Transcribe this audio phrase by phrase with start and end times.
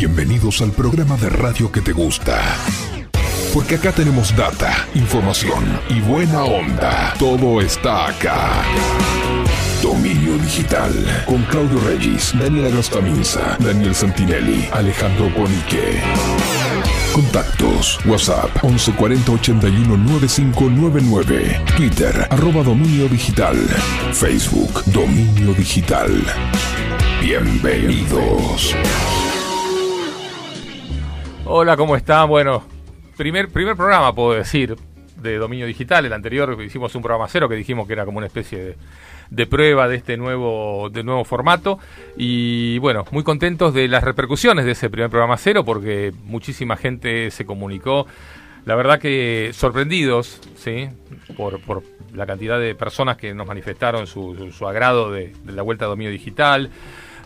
[0.00, 2.40] Bienvenidos al programa de radio que te gusta.
[3.52, 7.12] Porque acá tenemos data, información y buena onda.
[7.18, 8.62] Todo está acá.
[9.82, 10.90] Dominio Digital.
[11.26, 16.00] Con Claudio Regis, Daniela Gastaminza, Daniel Santinelli, Alejandro Bonique.
[17.12, 17.98] Contactos.
[18.06, 21.60] WhatsApp 1140 81 9599.
[21.76, 23.58] Twitter arroba Dominio Digital.
[24.14, 26.10] Facebook Dominio Digital.
[27.20, 28.74] Bienvenidos.
[31.52, 32.28] Hola, ¿cómo están?
[32.28, 32.62] Bueno,
[33.16, 34.76] primer, primer programa, puedo decir,
[35.16, 36.06] de dominio digital.
[36.06, 38.76] El anterior hicimos un programa cero que dijimos que era como una especie de,
[39.30, 41.80] de prueba de este nuevo, de nuevo formato.
[42.16, 47.32] Y bueno, muy contentos de las repercusiones de ese primer programa cero porque muchísima gente
[47.32, 48.06] se comunicó.
[48.64, 50.88] La verdad que sorprendidos, ¿sí?
[51.36, 51.82] Por, por
[52.14, 56.12] la cantidad de personas que nos manifestaron su, su, agrado de la vuelta a dominio
[56.12, 56.70] digital.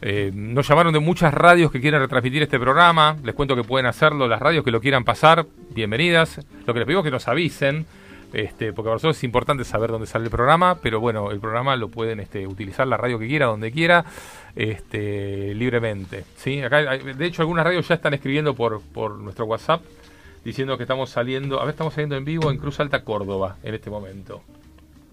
[0.06, 3.16] Eh, nos llamaron de muchas radios que quieren retransmitir este programa.
[3.24, 4.28] Les cuento que pueden hacerlo.
[4.28, 6.40] Las radios que lo quieran pasar, bienvenidas.
[6.66, 7.86] Lo que les pido es que nos avisen.
[8.34, 11.74] Este, porque para nosotros es importante saber dónde sale el programa, pero bueno, el programa
[11.76, 14.04] lo pueden este, utilizar la radio que quiera, donde quiera,
[14.54, 16.24] este, libremente.
[16.36, 16.60] ¿sí?
[16.60, 19.80] Acá, de hecho, algunas radios ya están escribiendo por, por nuestro WhatsApp
[20.44, 23.72] diciendo que estamos saliendo, a ver, estamos saliendo en vivo en Cruz Alta, Córdoba, en
[23.72, 24.42] este momento.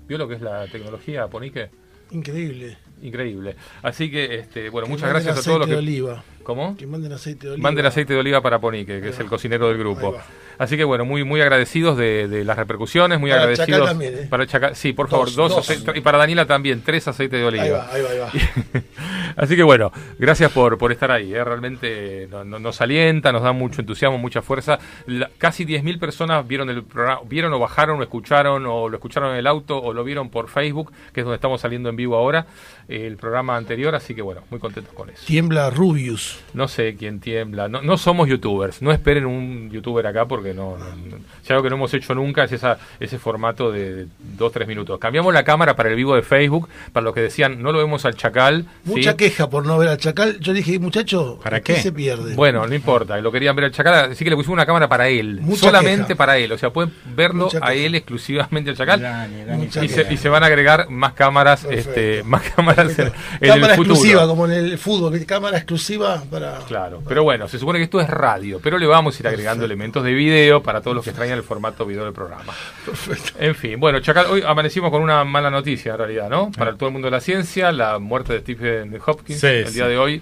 [0.10, 1.70] ¿Vio lo que es la tecnología, Ponique?
[2.10, 2.78] Increíble.
[3.02, 3.56] Increíble.
[3.82, 5.74] Así que, este, bueno, que muchas gracias a todos los que...
[5.74, 6.24] De oliva.
[6.44, 6.76] ¿Cómo?
[6.76, 7.68] Que manden aceite de oliva.
[7.68, 10.16] Manden aceite de oliva para Ponique, que es el cocinero del grupo.
[10.58, 13.88] Así que bueno, muy muy agradecidos de, de las repercusiones, muy para agradecidos.
[13.88, 14.28] También, ¿eh?
[14.30, 15.98] Para sí, por favor, dos, dos, dos.
[15.98, 17.64] y para Daniela también, tres aceites de oliva.
[17.64, 18.32] Ahí va, ahí va, ahí va.
[19.36, 21.44] Así que bueno, gracias por, por estar ahí, ¿eh?
[21.44, 24.80] realmente no, no, nos alienta, nos da mucho entusiasmo, mucha fuerza.
[25.06, 29.32] La, casi 10.000 personas vieron el programa, vieron o bajaron o escucharon o lo escucharon
[29.32, 32.16] en el auto o lo vieron por Facebook, que es donde estamos saliendo en vivo
[32.16, 32.46] ahora,
[32.88, 35.24] eh, el programa anterior, así que bueno, muy contentos con eso.
[35.26, 36.40] Tiembla Rubius.
[36.54, 40.78] No sé quién tiembla, no, no somos youtubers, no esperen un youtuber acá porque no,
[40.78, 41.18] no,
[41.48, 45.00] ya lo que no hemos hecho nunca es esa, ese formato de 2-3 minutos.
[45.00, 48.06] Cambiamos la cámara para el vivo de Facebook, para los que decían no lo vemos
[48.06, 48.66] al chacal.
[48.86, 49.18] Mucha ¿sí?
[49.22, 50.40] Queja por no ver al chacal.
[50.40, 51.76] Yo dije, muchacho, ¿para qué?
[51.82, 52.34] se pierde?
[52.34, 55.08] Bueno, no importa, lo querían ver al chacal, así que le pusimos una cámara para
[55.10, 56.18] él, Mucha solamente queja.
[56.18, 57.74] para él, o sea, pueden verlo Mucha a queja.
[57.76, 59.00] él exclusivamente al chacal.
[59.02, 61.90] Dani, Dani, Y se, y se van a agregar más cámaras, Perfecto.
[61.92, 63.12] este, más cámaras en, en
[63.50, 63.94] cámara el futuro.
[63.96, 66.58] exclusiva, como en el fútbol, cámara exclusiva para.
[66.68, 69.62] Claro, pero bueno, se supone que esto es radio, pero le vamos a ir agregando
[69.62, 69.66] Perfecto.
[69.74, 72.54] elementos de video para todos los que extrañan el formato video del programa.
[72.86, 73.32] Perfecto.
[73.40, 76.52] En fin, bueno, Chacal, hoy amanecimos con una mala noticia en realidad, ¿no?
[76.58, 79.74] Para todo el mundo de la ciencia, la muerte de Stephen Hopkins Sí, el sí.
[79.76, 80.22] día de hoy.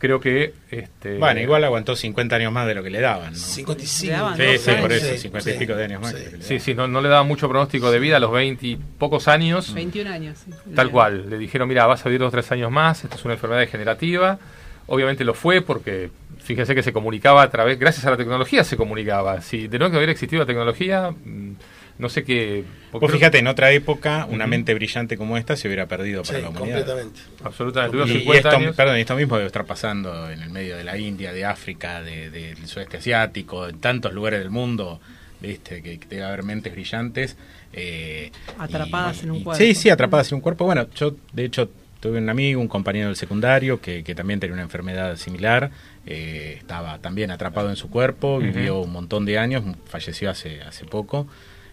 [0.00, 3.36] Creo que este Bueno, igual aguantó 50 años más de lo que le daban, ¿no?
[3.38, 4.06] 55.
[4.12, 5.02] Le daban Sí, sí, por años.
[5.02, 6.14] eso, 50 y pico de años más.
[6.40, 6.48] Sí.
[6.54, 9.26] que Sí, no, no le daba mucho pronóstico de vida a los 20 y pocos
[9.26, 9.74] años.
[9.74, 10.38] 21 años.
[10.44, 10.52] sí.
[10.72, 13.24] Tal cual, le dijeron, mira, vas a vivir dos o tres años más, esto es
[13.24, 14.38] una enfermedad degenerativa.
[14.86, 16.10] Obviamente lo fue porque,
[16.44, 19.40] fíjense que se comunicaba a través, gracias a la tecnología se comunicaba.
[19.40, 21.52] Si de no hubiera existido la tecnología, mm,
[21.98, 22.64] no sé qué...
[22.90, 26.22] porque Vos creo- fíjate, en otra época, una mente brillante como esta se hubiera perdido
[26.22, 26.76] para Sí, la humanidad.
[26.86, 27.20] completamente.
[27.44, 28.76] Absolutamente, Y, tuvieron y 50 esto, años.
[28.76, 32.30] perdón, esto mismo debe estar pasando en el medio de la India, de África, de-
[32.30, 35.00] del sudeste asiático, en tantos lugares del mundo,
[35.40, 37.36] viste, que, que debe haber mentes brillantes.
[37.72, 39.58] eh, Atrapadas y- en un y- cuerpo.
[39.62, 40.64] Sí, sí, atrapadas en un cuerpo.
[40.64, 41.70] Bueno, yo de hecho
[42.00, 45.70] tuve un amigo, un compañero del secundario, que, que también tenía una enfermedad similar,
[46.06, 50.84] eh, estaba también atrapado en su cuerpo, vivió un montón de años, falleció hace, hace
[50.86, 51.26] poco,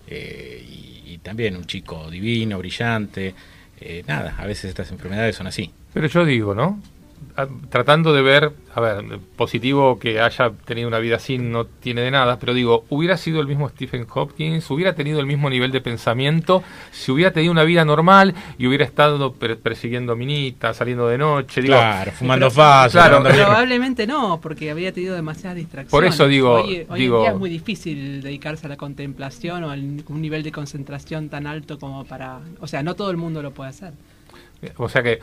[0.07, 3.33] eh, y, también un chico divino, brillante.
[3.79, 5.71] eh, nada, a veces estas enfermedades son así.
[5.93, 6.79] Pero yo digo, ¿no?
[7.69, 12.11] Tratando de ver, a ver, positivo que haya tenido una vida así no tiene de
[12.11, 15.81] nada, pero digo, hubiera sido el mismo Stephen Hopkins, hubiera tenido el mismo nivel de
[15.81, 21.17] pensamiento, si hubiera tenido una vida normal y hubiera estado per- persiguiendo minitas, saliendo de
[21.17, 22.49] noche, digo, Claro, fumando
[22.91, 23.45] claro, birra.
[23.45, 25.91] Probablemente no, porque habría tenido demasiadas distracciones.
[25.91, 29.63] Por eso digo- Hoy, hoy digo- en día es muy difícil dedicarse a la contemplación
[29.65, 32.39] o a un nivel de concentración tan alto como para.
[32.61, 33.93] O sea, no todo el mundo lo puede hacer.
[34.77, 35.19] O sea que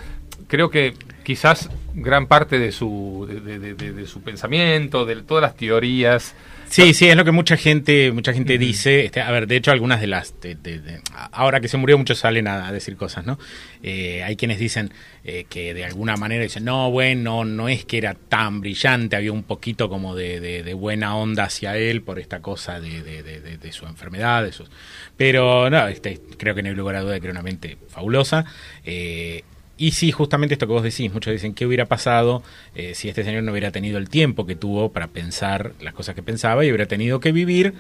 [0.49, 0.95] creo que
[1.25, 6.35] quizás gran parte de su, de, de- de- de su pensamiento, de todas las teorías
[6.73, 9.05] Sí, sí, es lo que mucha gente, mucha gente dice.
[9.05, 12.49] Este, a ver, de hecho, algunas de las, de- ahora que se murió, muchos salen
[12.49, 13.39] a, decir cosas, ¿no?
[13.83, 14.91] Eh, hay quienes dicen
[15.23, 19.33] eh, que de alguna manera dicen, no, bueno, no es que era tan brillante, había
[19.33, 24.53] un poquito como de, buena onda hacia él por esta cosa de, su enfermedad, de
[24.53, 24.71] sus,
[25.15, 28.47] pero no, este, creo que no hay lugar a duda de que una mente fabulosa.
[28.83, 29.43] Eh,
[29.79, 32.43] y sí, justamente esto que vos decís, muchos dicen, ¿qué hubiera pasado
[32.75, 36.15] eh, si este señor no hubiera tenido el tiempo que tuvo para pensar las cosas
[36.15, 37.75] que pensaba y hubiera tenido que vivir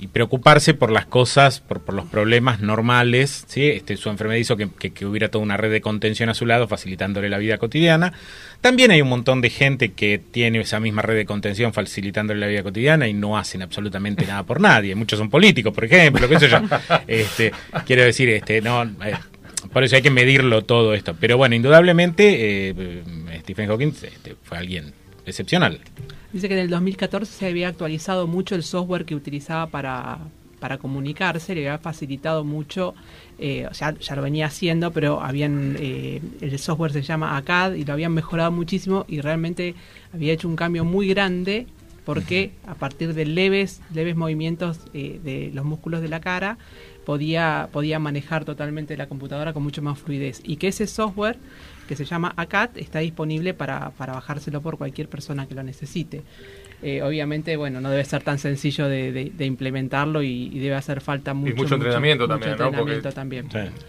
[0.00, 3.44] y preocuparse por las cosas, por, por los problemas normales?
[3.48, 3.66] ¿sí?
[3.66, 6.46] Este, su enfermedad hizo que, que- que hubiera toda una red de contención a su
[6.46, 8.12] lado, facilitándole la vida cotidiana.
[8.60, 12.46] También hay un montón de gente que tiene esa misma red de contención facilitándole la
[12.46, 14.94] vida cotidiana y no hacen absolutamente nada por nadie.
[14.94, 16.60] Muchos son políticos, por ejemplo, qué sé yo.
[17.08, 17.52] Este,
[17.86, 19.14] quiero decir, este, no, eh,
[19.72, 21.14] por eso hay que medirlo todo esto.
[21.18, 23.02] Pero bueno, indudablemente eh,
[23.40, 24.92] Stephen Hawking este, fue alguien
[25.26, 25.80] excepcional.
[26.32, 30.18] Dice que en el 2014 se había actualizado mucho el software que utilizaba para,
[30.58, 32.94] para comunicarse, le había facilitado mucho,
[33.38, 37.74] eh, o sea, ya lo venía haciendo, pero habían eh, el software se llama ACAD
[37.74, 39.74] y lo habían mejorado muchísimo y realmente
[40.12, 41.66] había hecho un cambio muy grande
[42.04, 46.56] porque a partir de leves, leves movimientos eh, de los músculos de la cara
[47.08, 51.38] podía, podía manejar totalmente la computadora con mucho más fluidez y que ese software
[51.88, 56.20] que se llama ACAT está disponible para, para bajárselo por cualquier persona que lo necesite.
[56.82, 60.74] Eh, obviamente, bueno, no debe ser tan sencillo de, de- de implementarlo y, y debe
[60.74, 63.48] hacer falta mucho, mucho entrenamiento mucho también, Porque- también.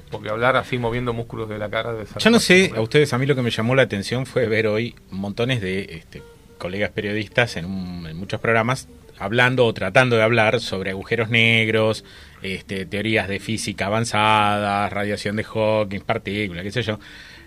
[0.10, 1.92] Porque hablar así moviendo músculos de la cara...
[1.92, 4.26] debe ser Yo no sé, a ustedes, a mí lo que me llamó la atención
[4.26, 6.24] fue ver hoy montones de este,
[6.58, 8.88] colegas periodistas en, un- en muchos programas
[9.20, 12.06] hablando o tratando de hablar sobre agujeros negros,
[12.42, 17.00] este, teorías de física avanzada, radiación de Hawking, partículas, qué sé yo.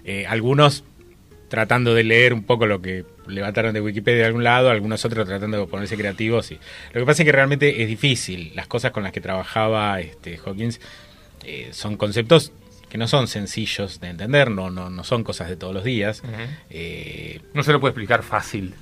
[0.05, 0.85] Eh, algunos
[1.49, 5.29] tratando de leer un poco lo que levantaron de Wikipedia de algún lado, algunos otros
[5.29, 6.51] tratando de ponerse creativos.
[6.51, 6.59] Y...
[6.93, 8.53] Lo que pasa es que realmente es difícil.
[8.55, 10.81] Las cosas con las que trabajaba este, Hawkins
[11.45, 12.53] eh, son conceptos
[12.89, 16.23] que no son sencillos de entender, no, no, no son cosas de todos los días.
[16.69, 18.75] Eh, No se lo puede explicar fácil.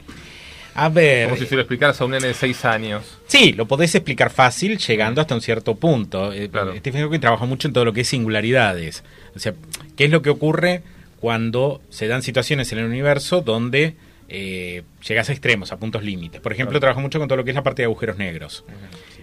[0.75, 3.19] A ver, Como si se lo explicaras a un nene de 6 años.
[3.27, 6.33] Sí, lo podés explicar fácil llegando hasta un cierto punto.
[6.33, 6.75] Eh, Claro.
[6.77, 9.03] Stephen Hawking trabajó mucho en todo lo que es singularidades.
[9.35, 9.55] O sea,
[9.97, 10.83] ¿qué es lo que ocurre
[11.21, 13.95] cuando se dan situaciones en el universo donde
[14.29, 16.41] eh, llegas a extremos, a puntos límites?
[16.41, 16.81] Por ejemplo, Claro.
[16.81, 18.65] trabajó mucho con todo lo que es la parte de agujeros negros.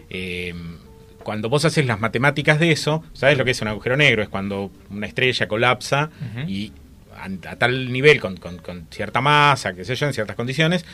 [0.10, 0.54] Eh,
[1.24, 4.22] cuando vos haces las matemáticas de eso, ¿sabes lo que es un agujero negro?
[4.24, 6.10] Es cuando una estrella colapsa
[6.48, 6.72] y
[7.18, 10.86] a, tal nivel, con, con- con cierta masa, qué sé yo, en ciertas condiciones,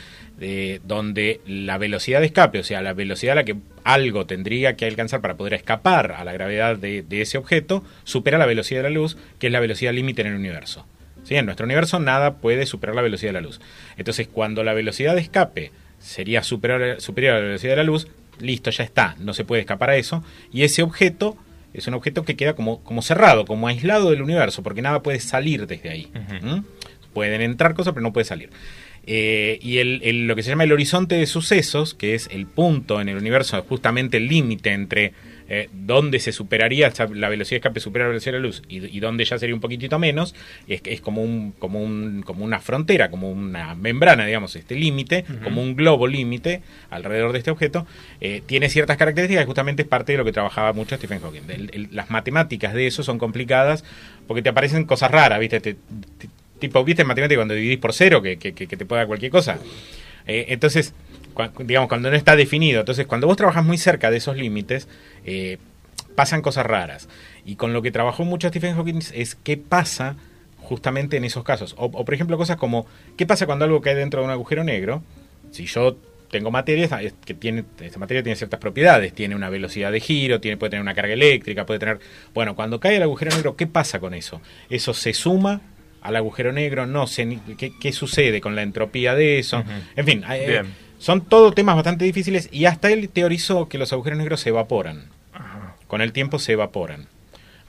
[0.84, 4.86] donde la velocidad de escape, o sea, la velocidad a la que algo tendría que
[4.86, 8.90] alcanzar para poder escapar a la gravedad de, de ese objeto, supera la velocidad de
[8.90, 10.86] la luz, que es la velocidad límite en el universo.
[11.24, 11.36] ¿Sí?
[11.36, 13.60] En nuestro universo nada puede superar la velocidad de la luz.
[13.96, 18.08] Entonces, cuando la velocidad de escape sería superior, superior a la velocidad de la luz,
[18.40, 20.22] listo, ya está, no se puede escapar a eso,
[20.52, 21.36] y ese objeto
[21.74, 25.20] es un objeto que queda como, como cerrado, como aislado del universo, porque nada puede
[25.20, 26.08] salir desde ahí.
[26.42, 26.60] ¿Mm?
[27.12, 28.48] Pueden entrar cosas, pero no puede salir.
[29.06, 32.46] Eh, y el, el- lo que se llama el horizonte de sucesos, que es el
[32.46, 35.12] punto en el universo, justamente el límite entre
[35.48, 38.84] eh, dónde se superaría la velocidad de escape supera la velocidad de la luz y,
[38.96, 40.34] y dónde ya sería un poquitito menos,
[40.68, 45.24] es, es como, un, como, un, como una frontera, como una membrana, digamos, este límite,
[45.42, 47.86] como un globo límite alrededor de este objeto,
[48.20, 51.42] eh, tiene ciertas características justamente es parte de lo que trabajaba mucho Stephen Hawking.
[51.48, 53.84] El- el- las matemáticas de eso son complicadas
[54.26, 55.60] porque te aparecen cosas raras, ¿viste?
[55.60, 58.86] Te- te- tipo, ¿viste en matemática cuando dividís por cero que, que- que- que te
[58.86, 59.58] puede dar cualquier cosa?
[60.26, 60.94] Eh, entonces,
[61.58, 64.88] digamos, cuando no está definido, entonces cuando vos trabajas muy cerca de esos límites,
[65.24, 65.58] eh,
[66.14, 67.08] pasan cosas raras.
[67.44, 70.16] Y con lo que trabajó mucho Stephen Hawking es qué pasa
[70.58, 71.74] justamente en esos casos.
[71.78, 72.86] O, o, por ejemplo, cosas como,
[73.16, 75.02] ¿qué pasa cuando algo cae dentro de un agujero negro?
[75.50, 75.96] Si yo
[76.34, 76.88] tengo materia
[77.24, 80.82] que tiene esta materia tiene ciertas propiedades, tiene una velocidad de giro, tiene puede tener
[80.82, 82.00] una carga eléctrica, puede tener,
[82.34, 84.40] bueno, cuando cae el agujero negro, ¿qué pasa con eso?
[84.68, 85.60] Eso se suma
[86.02, 89.62] al agujero negro, no sé qué, qué sucede con la entropía de eso.
[89.94, 90.66] En fin, eh, Bien.
[91.04, 95.10] Son todos temas bastante difíciles y hasta él teorizó que los agujeros negros se evaporan.
[95.34, 95.76] Ajá.
[95.86, 97.08] Con el tiempo se evaporan.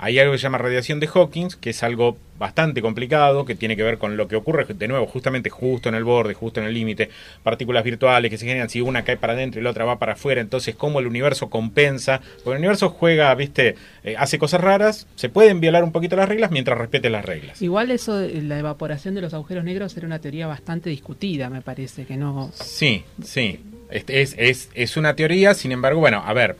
[0.05, 3.75] Hay algo que se llama radiación de Hawking, que es algo bastante complicado, que tiene
[3.75, 6.67] que ver con lo que ocurre, de nuevo, justamente justo en el borde, justo en
[6.67, 7.09] el límite,
[7.41, 10.13] partículas virtuales que se generan, si una cae para adentro y la otra va para
[10.13, 15.07] afuera, entonces cómo el universo compensa, porque el universo juega, viste, Eh, hace cosas raras,
[15.15, 17.59] se pueden violar un poquito las reglas mientras respete las reglas.
[17.59, 22.05] Igual eso, la evaporación de los agujeros negros era una teoría bastante discutida, me parece,
[22.05, 22.51] que no...
[22.53, 23.59] Sí, sí.
[23.89, 26.57] Es, es, es una teoría, sin embargo, bueno, a ver,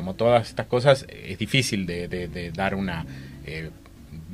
[0.00, 3.04] como todas estas cosas, es difícil de, de- de dar una
[3.46, 3.70] eh,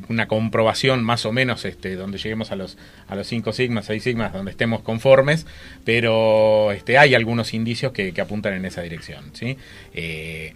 [0.08, 4.02] una comprobación más o menos este, donde lleguemos a los a los 5 sigmas, 6
[4.02, 5.46] sigmas, donde estemos conformes,
[5.85, 9.25] pero este, hay algunos indicios que, que apuntan en esa dirección.
[9.32, 9.56] ¿sí?
[9.94, 10.52] Eh,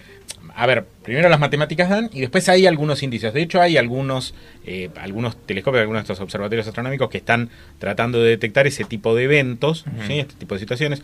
[0.55, 3.33] a ver, primero las matemáticas dan y después hay algunos indicios.
[3.35, 4.35] De hecho, hay algunos,
[4.67, 9.15] eh, algunos telescopios, algunos de estos observatorios astronómicos que están tratando de detectar ese tipo
[9.15, 10.19] de eventos, ¿sí?
[10.21, 11.03] este tipo de situaciones.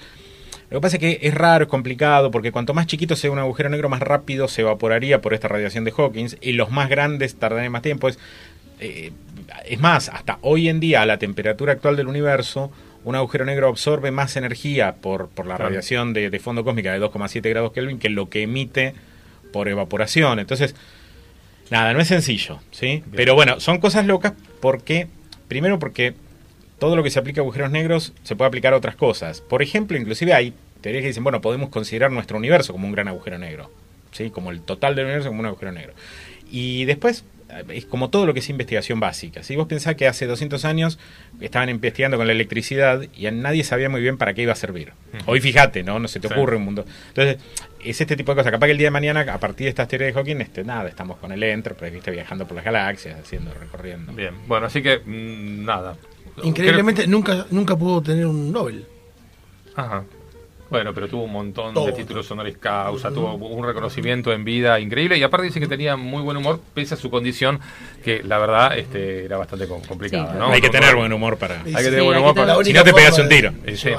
[0.70, 3.38] Lo que pasa es que es raro, es complicado, porque cuanto más chiquito sea un
[3.38, 7.36] agujero negro, más rápido se evaporaría por esta radiación de Hawkins, y los más grandes
[7.36, 8.08] tardarían más tiempo.
[8.08, 8.18] Es,
[8.80, 9.12] eh,
[9.66, 12.72] es más, hasta hoy en día, a la temperatura actual del universo,
[13.04, 15.68] un agujero negro absorbe más energía por, por la Claro.
[15.70, 18.94] radiación de, de fondo cósmica de 2,7 grados Kelvin que lo que emite
[19.52, 20.40] por evaporación.
[20.40, 20.74] Entonces,
[21.70, 23.04] nada, no es sencillo, ¿sí?
[23.14, 25.06] Pero bueno, son cosas locas porque,
[25.46, 26.14] primero porque
[26.78, 29.40] todo lo que se aplica a agujeros negros se puede aplicar a otras cosas.
[29.40, 33.08] Por ejemplo, inclusive hay teorías que dicen, bueno, podemos considerar nuestro universo como un gran
[33.08, 33.70] agujero negro,
[34.12, 34.30] ¿sí?
[34.30, 35.94] Como el total del universo como un agujero negro.
[36.50, 39.42] Y después eh, es como todo lo que es investigación básica.
[39.42, 40.98] Si vos pensás que hace 200 años
[41.40, 44.56] estaban investigando con la electricidad y a nadie sabía muy bien para qué iba a
[44.56, 44.92] servir.
[45.26, 45.98] Hoy fíjate, ¿no?
[45.98, 46.34] No se te Sí.
[46.34, 46.84] ocurre un mundo.
[47.08, 47.38] Entonces,
[47.82, 48.52] es este tipo de cosas.
[48.52, 50.88] Capaz que el día de mañana, a partir de estas teorías de Hawking, este, nada,
[50.88, 54.12] estamos con el Enterprise, viste, viajando por las galaxias, haciendo, recorriendo.
[54.12, 55.96] Bien, bueno, así que mm, nada.
[56.42, 58.86] Increíblemente nunca nunca pudo tener un Nobel.
[59.74, 60.04] Ajá.
[60.68, 61.86] Bueno, pero tuvo un montón Todo.
[61.86, 65.96] de títulos honoris causa, tuvo un reconocimiento en vida increíble y aparte dice que tenía
[65.96, 67.60] muy buen humor pese a su condición
[68.02, 70.38] que la verdad este era bastante com- complicada, Sí.
[70.40, 70.48] ¿no?
[70.50, 71.60] Hay que tener buen humor para...
[71.62, 73.52] Hay que tener buen humor para- Si no te pegas un tiro.
[73.76, 73.90] Sí.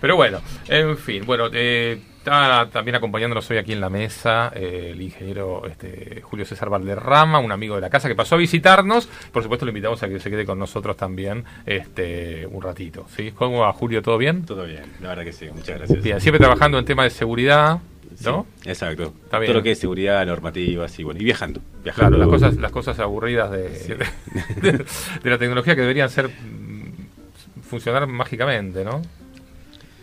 [0.00, 4.90] Pero bueno, en fin, bueno, eh, está también acompañándonos hoy aquí en la mesa eh,
[4.92, 9.06] el ingeniero este, Julio César Valderrama, un amigo de la casa que pasó a visitarnos.
[9.32, 13.06] Por supuesto, lo invitamos a que se quede con nosotros también este, un ratito.
[13.16, 13.32] ¿sí?
[13.32, 14.02] ¿Cómo va, Julio?
[14.02, 14.44] ¿Todo bien?
[14.44, 16.02] Todo bien, la verdad que sí, muchas gracias.
[16.02, 17.78] Bien, siempre trabajando en temas de seguridad,
[18.16, 18.44] Sí, ¿no?
[18.64, 19.14] exacto.
[19.24, 19.50] Está bien.
[19.52, 21.60] Todo lo que es seguridad, normativas y bueno, y viajando.
[21.60, 23.68] Claro, viajando las cosas, las cosas aburridas de,
[24.60, 24.84] de,
[25.22, 29.00] de la tecnología que deberían ser mm, funcionar mágicamente, ¿no?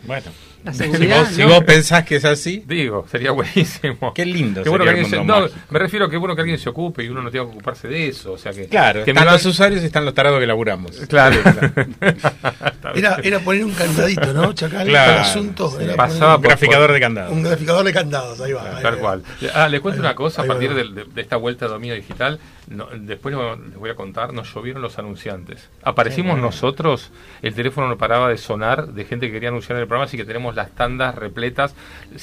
[0.04, 0.26] Bueno,
[0.64, 4.14] La si vos, si vos pensás que es así, Digo, sería buenísimo.
[4.14, 4.64] qué lindo.
[4.64, 6.58] Qué bueno que sería el alguien se, no, me refiero a que bueno que alguien
[6.60, 9.12] se ocupe y uno no tenga que ocuparse de eso, o sea que Claro, que
[9.12, 10.92] están los usuarios y están los tarados que laburamos.
[11.08, 11.38] claro,
[12.96, 14.54] Era, era poner un candadito, ¿no?
[14.54, 15.70] Chacal, Claro, el asunto.
[15.72, 15.84] sí.
[15.84, 17.32] Era Pasaba Un por- graficador de candados.
[17.34, 18.78] un graficador de candados, ahí va.
[18.78, 19.00] ahí Tal va.
[19.00, 19.24] cual.
[19.54, 22.40] Ah, le cuento Ahí una cosa, a partir de, de esta vuelta a dominio digital,
[22.70, 25.70] no- después les voy a contar, nos llovieron los anunciantes.
[25.84, 27.12] Aparecimos nosotros,
[27.42, 30.18] el teléfono no paraba de sonar de gente que quería anunciar en el programa, así
[30.18, 31.74] que tenemos las tandas repletas.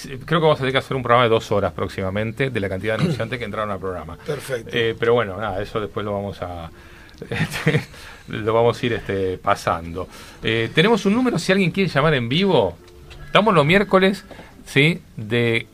[0.05, 2.69] Creo que vamos a tener que hacer un programa de dos horas próximamente de la
[2.69, 4.17] cantidad de anunciantes que entraron al programa.
[4.25, 4.71] Perfecto.
[4.73, 6.71] Eh, pero bueno, nada, eso después lo vamos a...
[7.31, 7.83] este,
[8.29, 10.09] lo vamos a ir este, pasando.
[10.43, 12.77] Eh, tenemos un número, si alguien quiere llamar en vivo,
[13.27, 14.25] estamos los miércoles,
[14.67, 15.01] ¿sí?
[15.17, 15.67] De,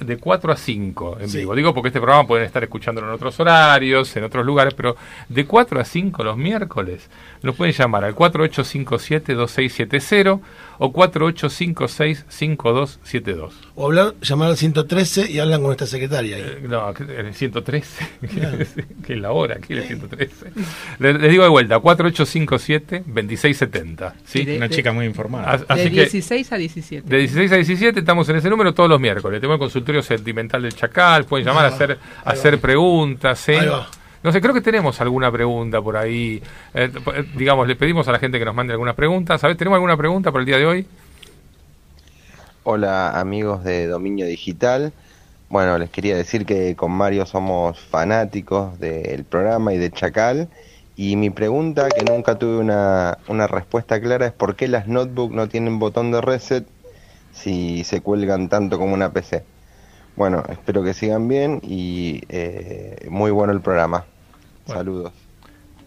[0.00, 1.38] de 4 a 5 en Sí.
[1.38, 1.54] vivo.
[1.54, 4.96] Digo porque este programa pueden estar escuchándolo en otros horarios, en otros lugares, pero
[5.28, 7.08] de 4 a 5 los miércoles
[7.42, 10.40] nos pueden llamar al 4857-2670
[10.78, 13.50] o 4856-5272.
[13.74, 16.36] O hablar, llamar al 113 y hablan con nuestra secretaria.
[16.36, 16.42] ahí.
[16.44, 18.06] Eh, No, el 113,
[19.06, 20.46] que es la hora, que es el 113.
[20.98, 24.12] Le- Les, digo de vuelta, 4857-2670.
[24.24, 24.44] ¿sí?
[24.44, 25.58] De- Una chica muy informada.
[25.58, 27.08] De Así que 16 a 17.
[27.08, 29.40] de 16 a 17 estamos en ese número todos los miércoles.
[29.40, 32.60] Tenemos el consultorio sentimental del Chacal, pueden llamar a hacer, a hacer va.
[32.60, 33.38] preguntas.
[33.38, 33.52] ¿sí?
[34.26, 36.42] No sé, creo que tenemos alguna pregunta por ahí.
[36.74, 39.40] Eh, eh, digamos, le pedimos a la gente que nos mande algunas preguntas.
[39.40, 39.56] ¿Sabes?
[39.56, 40.86] ¿Tenemos alguna pregunta para el día de hoy?
[42.64, 44.92] Hola amigos de Dominio Digital.
[45.48, 50.48] Bueno, les quería decir que con Mario somos fanáticos del programa y de Chacal.
[50.96, 55.36] Y mi pregunta, que nunca tuve una, una respuesta clara, es por qué las notebooks
[55.36, 56.66] no tienen botón de reset
[57.32, 59.44] si se cuelgan tanto como una PC.
[60.16, 64.04] Bueno, espero que sigan bien y eh, muy bueno el programa.
[64.66, 64.80] Bueno.
[64.80, 65.12] Saludos.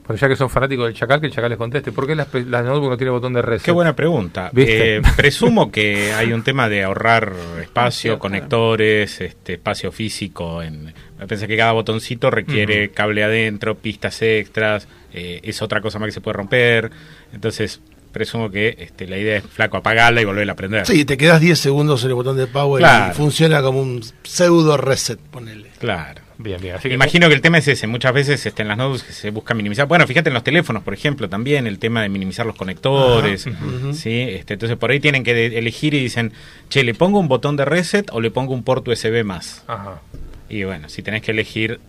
[0.06, 1.92] Porque ya que son fanáticos del Chacal, que el Chacal les conteste.
[1.92, 3.64] ¿Por qué las, las notebook no tiene botón de reset?
[3.66, 4.50] Qué buena pregunta.
[4.52, 4.96] ¿Viste?
[4.96, 7.32] Eh, presumo que hay un tema de ahorrar
[7.62, 10.64] espacio, conectores, este espacio físico.
[10.64, 10.92] En,
[11.28, 12.94] pensé que cada botoncito requiere Ujú.
[12.96, 16.90] cable adentro, pistas extras, eh, es otra cosa más que se puede romper.
[17.32, 17.80] Entonces,
[18.12, 20.88] presumo que este, la idea es flaco apagarla y volverla a prender.
[20.88, 23.12] Sí, te quedas 10 segundos en el botón de power Claro.
[23.12, 25.70] y funciona como un pseudo reset, ponele.
[25.78, 26.22] Claro.
[26.42, 26.76] Bien, bien.
[26.76, 27.86] Así que Imagino que el tema es ese.
[27.86, 29.88] Muchas veces este, en las notebooks que se busca minimizar.
[29.88, 33.46] Bueno, fíjate en los teléfonos, por ejemplo, también el tema de minimizar los conectores.
[33.94, 34.22] ¿sí?
[34.22, 36.32] este, entonces por ahí tienen que elegir y dicen,
[36.70, 39.66] che, ¿le pongo un botón de reset o le pongo un puerto USB más?
[39.68, 40.02] Ajá.
[40.48, 41.82] Y bueno, si tenés que elegir...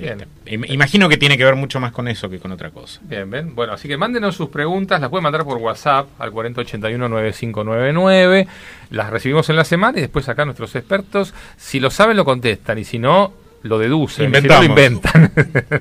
[0.00, 0.20] Bien.
[0.20, 3.00] este, im- imagino que tiene que ver mucho más con eso que con otra cosa.
[3.02, 3.54] Bien, bien.
[3.54, 8.46] Bueno, así que mándenos sus preguntas, las pueden mandar por WhatsApp al 4081-9599.
[8.90, 12.78] Las recibimos en la semana y después acá nuestros expertos, si lo saben, lo contestan.
[12.78, 14.62] Y si no, lo deducen, Inventamos.
[14.64, 15.32] si no lo inventan.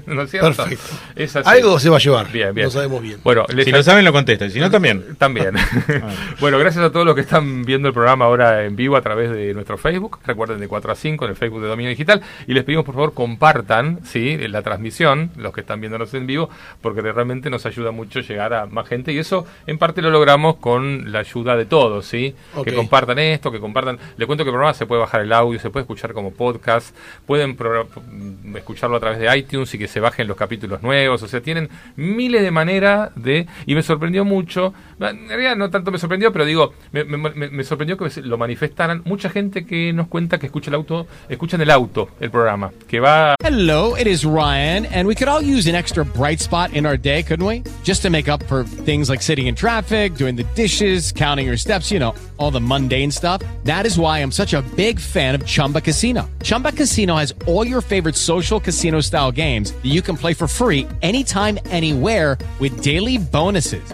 [0.08, 0.54] ¿No es cierto?
[0.66, 0.96] Perfecto.
[1.16, 1.50] Es así.
[1.50, 2.32] Algo se va a llevar.
[2.32, 2.66] Bien, bien.
[2.66, 3.20] No sabemos bien.
[3.24, 4.52] Bueno, les Si lo saben, lo contestan.
[4.52, 5.04] Si no, también.
[5.18, 5.54] También.
[6.40, 9.32] bueno, gracias a todos los que están viendo el programa ahora en vivo a través
[9.32, 10.20] de nuestro Facebook.
[10.26, 12.22] Recuerden de 4 a 5 en el Facebook de Dominio Digital.
[12.48, 14.38] Y les pedimos por favor compartan ¿sí?
[14.48, 16.50] la transmisión, los que están viéndonos en vivo,
[16.82, 19.12] porque realmente nos ayuda mucho llegar a más gente.
[19.14, 22.36] Y eso en parte lo logramos con la ayuda de todos, ¿sí?
[22.64, 23.98] Que compartan esto, que compartan.
[24.18, 26.96] Les cuento que el programa se puede bajar el audio, se puede escuchar como podcast,
[27.26, 27.69] pueden pro- mm,
[28.56, 31.22] escucharlo a través de iTunes y que se bajen los capítulos nuevos.
[31.24, 33.48] O sea, tienen miles de maneras de.
[33.66, 34.74] Y me sorprendió mucho.
[35.00, 39.02] No tanto me sorprendió, pero digo, me sorprendió que lo manifestaran.
[39.06, 42.72] Mucha gente que nos cuenta que escucha el auto, escucha en el auto el programa,
[42.88, 46.74] que va Hello, it is Ryan, and we could all use an extra bright spot
[46.74, 47.64] in our day, couldn't we?
[47.84, 51.58] Just to make up for things like sitting in traffic, doing the dishes, counting your
[51.58, 53.42] steps, you know, all the mundane stuff.
[53.64, 56.30] That is why I'm such a big fan of Chumba Casino.
[56.44, 60.48] Chumba Casino has all your favorite social casino style games that you can play for
[60.48, 63.94] free anytime, anywhere with daily bonuses.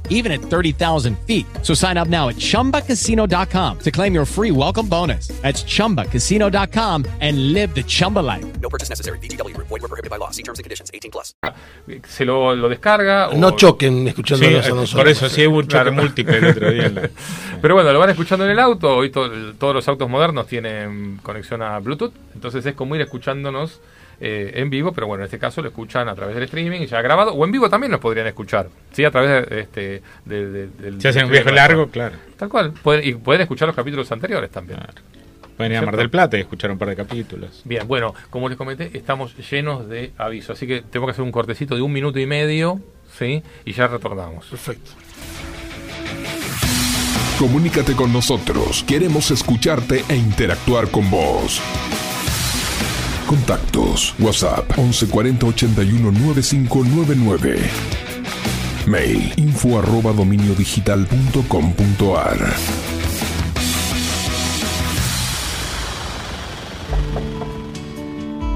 [0.11, 1.47] even at 30,000 feet.
[1.63, 5.29] So sign up now at chumbacasino.com to claim your free welcome bonus.
[5.41, 8.45] That's chumbacasino.com and live the Chumba life.
[8.61, 9.17] No purchase necessary.
[9.19, 9.67] VGW Group.
[9.69, 10.29] Void were prohibited by law.
[10.29, 10.91] See terms and conditions.
[10.93, 11.33] 18 plus.
[12.07, 13.29] se lo, lo descarga.
[13.29, 14.93] o- No choquen Sí, escuchándonos a eh, nosotros.
[14.95, 15.91] por eso sí hubo un choque Claro.
[15.93, 16.89] múltiple el otro día.
[16.89, 17.09] la-
[17.61, 18.95] Pero bueno, lo van escuchando en el auto.
[18.97, 22.13] Hoy to- todos los autos modernos tienen conexión a Bluetooth.
[22.35, 23.79] Entonces es como ir escuchándonos
[24.21, 24.93] eh, en vivo.
[24.93, 27.33] Pero bueno, en este caso lo escuchan a través del streaming, ya grabado.
[27.33, 28.69] O en vivo también nos podrían escuchar.
[28.93, 31.01] Sí, a través de, este, de- de- del.
[31.01, 32.15] Si hacen un viaje largo, claro.
[32.37, 32.71] Tal cual.
[32.81, 34.79] Pueden- y pueden escuchar los capítulos anteriores también.
[35.57, 37.61] Pueden ir a Mar del Plata y escuchar un par de capítulos.
[37.65, 40.57] Bien, bueno, como les comenté, estamos llenos de avisos.
[40.57, 42.79] Así que tengo que hacer un cortecito de un minuto y medio.
[43.19, 43.43] ¿Sí?
[43.65, 44.45] Y ya retornamos.
[44.45, 44.91] Perfecto.
[47.37, 48.83] Comunícate con nosotros.
[48.87, 51.61] Queremos escucharte e interactuar con vos.
[53.27, 54.15] Contactos.
[54.19, 57.59] WhatsApp 11 40 81 9599.
[58.87, 60.13] Mail info arroba.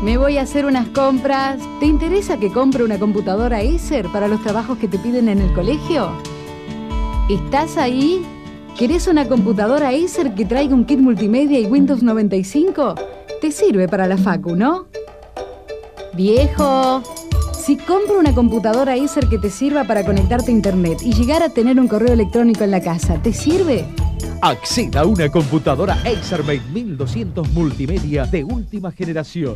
[0.03, 1.59] Me voy a hacer unas compras.
[1.79, 5.53] ¿Te interesa que compre una computadora Acer para los trabajos que te piden en el
[5.53, 6.11] colegio?
[7.29, 8.23] ¿Estás ahí?
[8.77, 12.95] ¿Querés una computadora Acer que traiga un kit multimedia y Windows 95?
[13.41, 14.87] Te sirve para la Facu, ¿no?
[16.13, 17.03] Viejo,
[17.53, 21.49] si compro una computadora Acer que te sirva para conectarte a internet y llegar a
[21.49, 23.85] tener un correo electrónico en la casa, ¿te sirve?
[24.41, 29.55] Acceda a una computadora Acermate 1200 multimedia de última generación.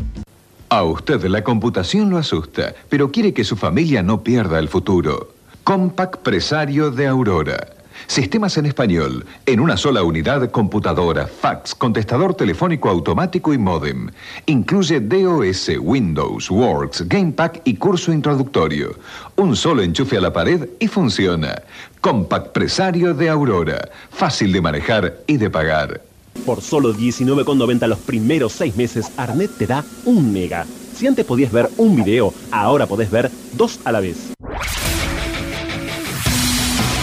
[0.70, 5.30] A usted la computación lo asusta, pero quiere que su familia no pierda el futuro.
[5.64, 7.79] Compact Presario de Aurora.
[8.10, 14.10] Sistemas en español, en una sola unidad, computadora, fax, contestador telefónico automático y modem.
[14.48, 18.96] Incluye DOS, Windows, Works, Gamepack y curso introductorio.
[19.36, 21.62] Un solo enchufe a la pared y funciona.
[22.02, 23.90] Compact Presario de Aurora.
[24.10, 26.02] Fácil de manejar y de pagar.
[26.48, 30.66] Por solo 19,90 los primeros seis meses, Arnet te da un mega.
[30.96, 34.34] Si antes podías ver un video, ahora podés ver dos a la vez.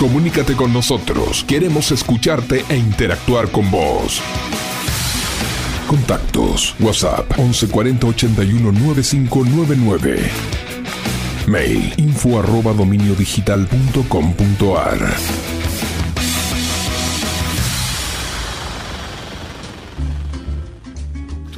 [0.01, 1.43] Comunícate con nosotros.
[1.45, 4.21] Queremos escucharte e interactuar con vos.
[5.89, 6.75] Contactos.
[6.81, 10.31] WhatsApp 11 40 81 9599.
[11.47, 12.73] Mail info arroba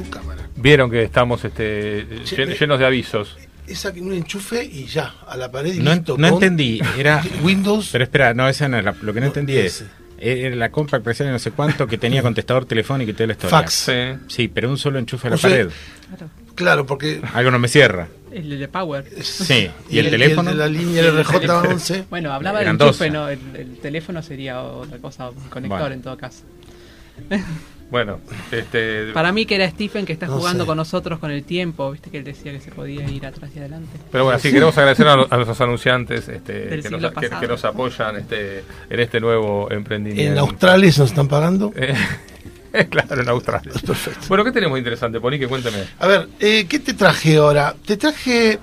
[0.09, 0.47] cámara.
[0.55, 3.37] Vieron que estamos este, llen- llenos de avisos.
[3.69, 6.17] Esa que un enchufe y ya, a la pared y No, listo.
[6.17, 6.81] no con entendí.
[6.97, 7.23] Era.
[7.43, 7.89] Windows.
[7.91, 8.95] Pero espera, no, esa no era.
[9.01, 9.85] Lo que no entendí es.
[10.17, 13.57] Era la Compact no sé cuánto que tenía contestador telefónico y toda la historia.
[13.59, 13.73] Fax.
[13.73, 13.93] Sí.
[14.27, 15.69] Sí, pero un solo enchufe a la O sea, pared.
[16.55, 17.21] Claro, porque.
[17.33, 18.07] Algo no me cierra.
[18.31, 19.05] El de Power.
[19.23, 19.69] Sí.
[19.89, 20.51] ¿Y, el, teléfono?
[20.51, 22.05] de la línea RJ11.
[22.09, 25.95] Bueno, hablaba del enchufe, no, el, el teléfono sería otra cosa, un conector Bueno.
[25.95, 26.43] en todo caso.
[27.91, 28.19] Bueno,
[28.51, 30.67] este, Para mí que era Stephen que está No jugando sé.
[30.67, 33.59] con nosotros con el tiempo, viste que él decía que se podía ir atrás y
[33.59, 33.89] adelante.
[34.11, 37.29] Pero bueno, sí, queremos agradecer a, a nuestros anunciantes este, que, nos, siglo que- que
[37.29, 37.47] pasado.
[37.47, 40.31] nos apoyan este, en este nuevo emprendimiento.
[40.33, 41.73] En Australia se nos están pagando.
[41.75, 41.95] Eh,
[42.89, 43.71] claro, en Australia.
[44.27, 45.47] Bueno, ¿qué tenemos interesante, Ponique?
[45.47, 45.77] Cuéntame.
[45.97, 47.73] A ver, eh, ¿qué te traje ahora?
[47.85, 48.59] Te traje.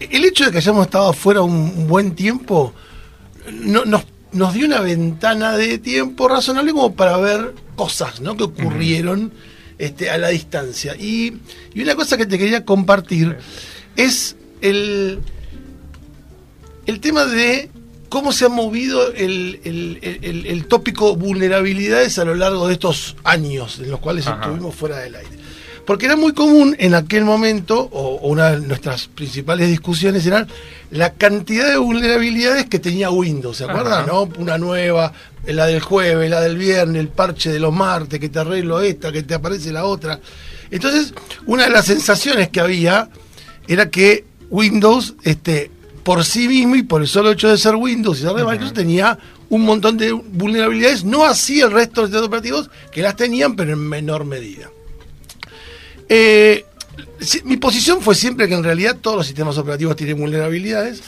[0.00, 2.74] El hecho de que hayamos estado afuera un buen tiempo
[3.52, 4.04] no, nos,
[4.36, 8.36] nos dio una ventana de tiempo razonable como para ver cosas ¿no?
[8.36, 9.32] que ocurrieron
[9.78, 10.94] este, a la distancia.
[10.96, 11.38] Y,
[11.74, 13.36] y una cosa que te quería compartir
[13.96, 15.20] es el,
[16.86, 17.70] el tema de
[18.08, 23.16] cómo se ha movido el, el, el, el tópico vulnerabilidades a lo largo de estos
[23.24, 24.42] años en los cuales Ajá.
[24.42, 25.45] estuvimos fuera del aire.
[25.86, 30.48] Porque era muy común en aquel momento, o, o una de nuestras principales discusiones eran
[30.90, 34.00] la cantidad de vulnerabilidades que tenía Windows, ¿se acuerdan?
[34.00, 34.06] Ajá.
[34.06, 34.28] ¿no?
[34.38, 35.12] Una nueva,
[35.46, 39.12] la del jueves, la del viernes, el parche de los martes, que te arreglo esta,
[39.12, 40.20] que te aparece la otra.
[40.70, 41.14] Entonces,
[41.46, 43.08] una de las sensaciones que había
[43.68, 45.70] era que Windows, este,
[46.02, 48.74] por sí mismo y por el solo hecho de ser Windows y ser de Microsoft,
[48.74, 49.18] tenía
[49.48, 53.72] un montón de vulnerabilidades, no así el resto de los operativos, que las tenían, pero
[53.72, 54.70] en menor medida.
[56.08, 56.64] Eh,
[57.44, 61.02] mi posición fue siempre que en realidad todos los sistemas operativos tienen vulnerabilidades,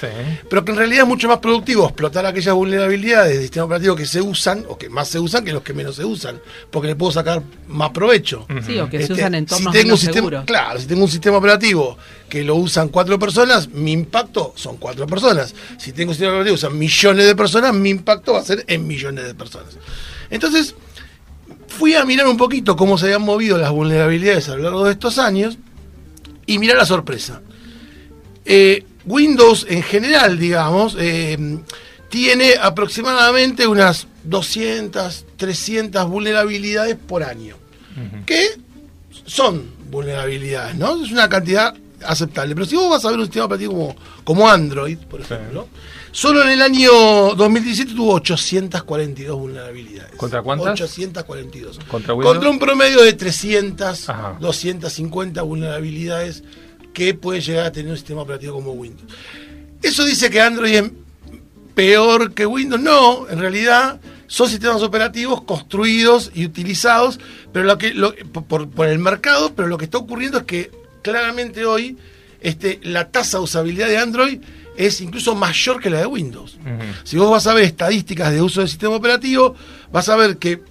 [0.48, 4.06] pero que en realidad es mucho más productivo explotar aquellas vulnerabilidades de sistemas operativos que
[4.06, 6.96] se usan o que más se usan que los que menos se usan, porque le
[6.96, 8.46] puedo sacar más provecho.
[8.66, 10.44] Sí, o que se Este, usan en si tengo un sistema, seguros.
[10.46, 15.06] Claro, si tengo un sistema operativo que lo usan cuatro personas, mi impacto son cuatro
[15.06, 15.54] personas.
[15.78, 18.64] Si tengo un sistema operativo que usan millones de personas, mi impacto va a ser
[18.66, 19.76] en millones de personas.
[20.30, 20.74] Entonces,
[21.68, 24.92] fui a mirar un poquito cómo se habían movido las vulnerabilidades a lo largo de
[24.92, 25.58] estos años
[26.46, 27.42] y mirar la sorpresa.
[28.44, 31.58] Eh, Windows en general, digamos, eh,
[32.08, 37.56] tiene aproximadamente unas 200, 300 vulnerabilidades por año.
[38.26, 38.50] Que
[39.26, 41.02] son vulnerabilidades, ¿no?
[41.02, 41.74] Es una cantidad
[42.06, 42.54] aceptable.
[42.54, 45.68] Pero si vos vas a ver un sistema operativo como, como Android, por ejemplo,
[46.12, 46.90] solo en el año
[47.34, 50.14] 2017 tuvo 842 vulnerabilidades.
[50.16, 50.72] ¿Contra cuántas?
[50.80, 51.78] 842.
[51.88, 52.34] ¿Contra Windows?
[52.34, 54.06] Contra un promedio de 300,
[54.40, 56.42] 250 vulnerabilidades
[56.92, 59.10] que puede llegar a tener un sistema operativo como Windows.
[59.82, 60.90] ¿Eso dice que Android es
[61.74, 62.80] peor que Windows?
[62.80, 67.18] No, en realidad son sistemas operativos construidos y utilizados
[67.52, 68.14] pero lo que, lo-
[68.46, 70.70] por, por el mercado, pero lo que está ocurriendo es que
[71.02, 71.96] claramente hoy
[72.40, 74.40] este, la tasa de usabilidad de Android
[74.78, 76.56] es incluso mayor que la de Windows.
[77.02, 79.56] Si vos vas a ver estadísticas de uso del sistema operativo,
[79.92, 80.62] vas a ver que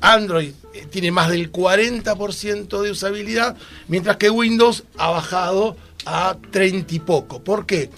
[0.00, 6.94] Android eh, tiene más del 40% de usabilidad, mientras que Windows ha bajado a 30
[6.96, 7.44] y poco.
[7.44, 7.88] ¿Por qué?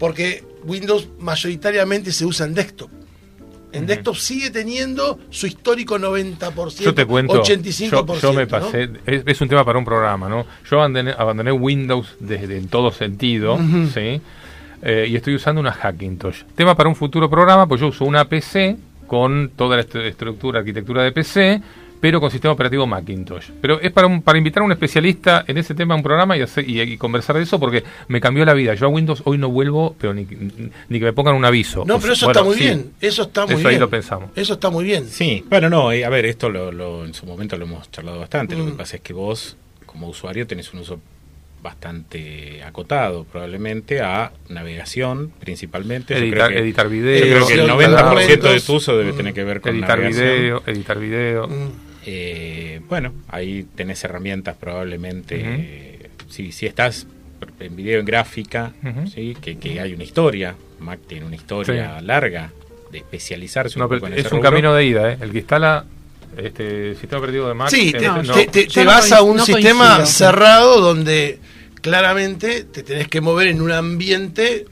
[0.00, 2.90] Porque Windows mayoritariamente se usa en desktop.
[3.70, 7.90] En desktop sigue teniendo su histórico 90%, Yo te cuento, 85%.
[7.90, 8.48] yo, yo me ¿no?
[8.48, 10.46] pasé, es, es un tema para un programa, ¿no?
[10.68, 13.58] Yo abandoné, abandoné Windows desde en todo sentido.
[13.92, 14.20] ¿sí?
[14.84, 16.42] Eh, y estoy usando una Hackintosh.
[16.54, 20.58] Tema para un futuro programa, pues yo uso una PC con toda la est- estructura,
[20.58, 21.60] arquitectura de PC,
[22.00, 23.48] pero con sistema operativo Macintosh.
[23.62, 26.36] Pero es para, un, para invitar a un especialista en ese tema a un programa
[26.36, 28.74] y, hacer- y, y conversar de eso porque me cambió la vida.
[28.74, 30.26] Yo a Windows hoy no vuelvo, pero ni,
[30.90, 31.84] ni que me pongan un aviso.
[31.86, 32.64] No, O pero eso está muy sí.
[32.64, 32.90] bien.
[33.00, 33.70] Eso está muy Eso bien.
[33.70, 34.28] ahí lo pensamos.
[34.36, 35.06] Eso está muy bien.
[35.08, 38.18] Sí, bueno, no, eh, a ver, esto lo, lo- en su momento lo hemos charlado
[38.20, 38.54] bastante.
[38.54, 38.76] Lo que Mm.
[38.76, 41.00] pasa es que vos, como usuario, tenés un uso
[41.64, 46.14] bastante acotado, probablemente, a navegación, principalmente.
[46.14, 48.96] Yo Editar- creo que- editar yo video, creo que el editar 90% de tu uso
[48.96, 50.28] debe mm, tener que ver con editar navegación.
[50.40, 51.48] video, editar video.
[52.06, 55.40] Eh, bueno, ahí tenés herramientas probablemente.
[55.42, 57.06] Eh, si, si estás
[57.60, 58.72] en video en gráfica.
[59.12, 59.36] ¿sí?
[59.40, 62.50] que, que hay una historia, Mac tiene una historia larga
[62.92, 64.50] de especializarse un No, poco en es ese un rubro.
[64.50, 65.18] camino de ida, ¿eh?
[65.20, 65.84] El que instala
[66.36, 67.70] este sistema operativo de Mac.
[67.70, 68.22] Sí, te, no.
[68.22, 70.06] te- te- Yo te no vas a un no sistema coincido.
[70.28, 71.38] cerrado donde
[71.84, 74.64] claramente te tenés que mover en un ambiente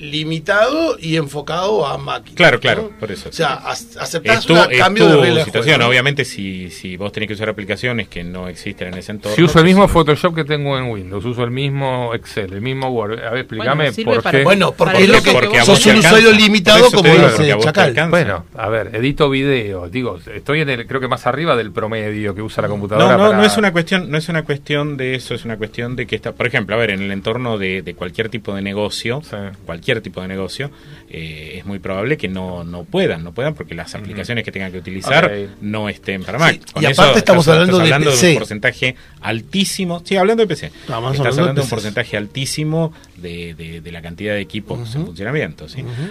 [0.00, 2.34] limitado y enfocado a máquinas.
[2.36, 2.60] Claro, ¿no?
[2.60, 3.28] claro, por eso.
[3.28, 5.74] O sea, ac- aceptás un cambio tu de regla de situación.
[5.76, 5.88] juego, ¿no?
[5.88, 9.36] Obviamente, si, si vos tenés que usar aplicaciones que no existen en ese entorno.
[9.36, 12.88] Si uso el mismo Photoshop que tengo en Windows, uso el mismo Excel, el mismo
[12.88, 13.22] Word.
[13.22, 14.44] A ver, explícame Bueno, por para- qué.
[14.44, 15.90] Bueno, porque es lo que- Porque te alcanza.
[15.90, 16.30] alcanza.
[16.30, 18.10] limitado, como dice Chacal.
[18.10, 19.88] Bueno, a ver, edito video.
[19.88, 23.06] Digo, estoy en el, creo que más arriba del promedio que usa la computadora.
[23.06, 25.56] No, no, para- no es una cuestión, no es una cuestión de eso, es una
[25.56, 28.54] cuestión de que está, por ejemplo, a ver, en el entorno de, de cualquier tipo
[28.54, 29.22] de negocio,
[29.66, 30.70] cualquier tipo de negocio,
[31.08, 34.70] eh, es muy probable que no, no puedan, no puedan porque las aplicaciones que tengan
[34.70, 36.52] que utilizar no estén para Mac.
[36.64, 38.28] Sí, Con y eso aparte estamos estás- hablando estás de hablando PC.
[38.30, 40.66] un porcentaje altísimo, sí, hablando de PC.
[40.66, 44.40] Estamos estás hablando de hablando de un porcentaje altísimo de, de- de la cantidad de
[44.40, 45.66] equipos en funcionamiento.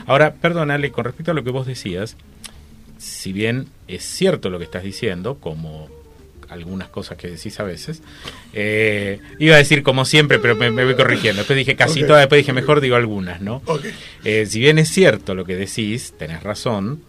[0.06, 2.18] Ahora, perdónale, con respecto a lo que vos decías,
[2.98, 5.88] si bien es cierto lo que estás diciendo, como
[6.50, 8.02] algunas cosas que decís a veces,
[8.54, 11.40] eh, iba a decir como siempre, pero me, me voy corrigiendo.
[11.42, 12.08] Después dije casi Ok.
[12.08, 13.62] todas, después dije mejor digo algunas, ¿no?
[14.24, 17.02] Eh, si bien es cierto lo que decís, tenés razón,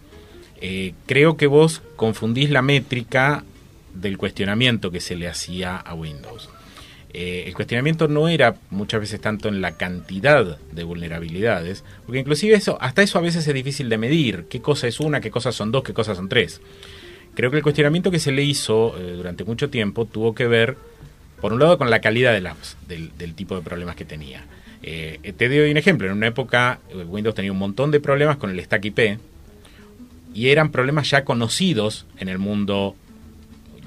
[0.61, 3.43] eh, creo que vos confundís la métrica
[3.93, 6.49] del cuestionamiento que se le hacía a Windows.
[7.13, 12.55] Eh, el cuestionamiento no era muchas veces tanto en la cantidad de vulnerabilidades, porque inclusive
[12.55, 15.53] eso, hasta eso a veces es difícil de medir, qué cosa es una, qué cosas
[15.55, 16.61] son dos, qué cosas son tres.
[17.35, 20.77] Creo que el cuestionamiento que se le hizo eh, durante mucho tiempo tuvo que ver,
[21.39, 24.45] por un lado, con la calidad de las, del, tipo de problemas que tenía.
[24.83, 28.49] Eh, te doy un ejemplo, en una época Windows tenía un montón de problemas con
[28.49, 28.99] el stack IP,
[30.33, 32.95] y eran problemas ya conocidos en el mundo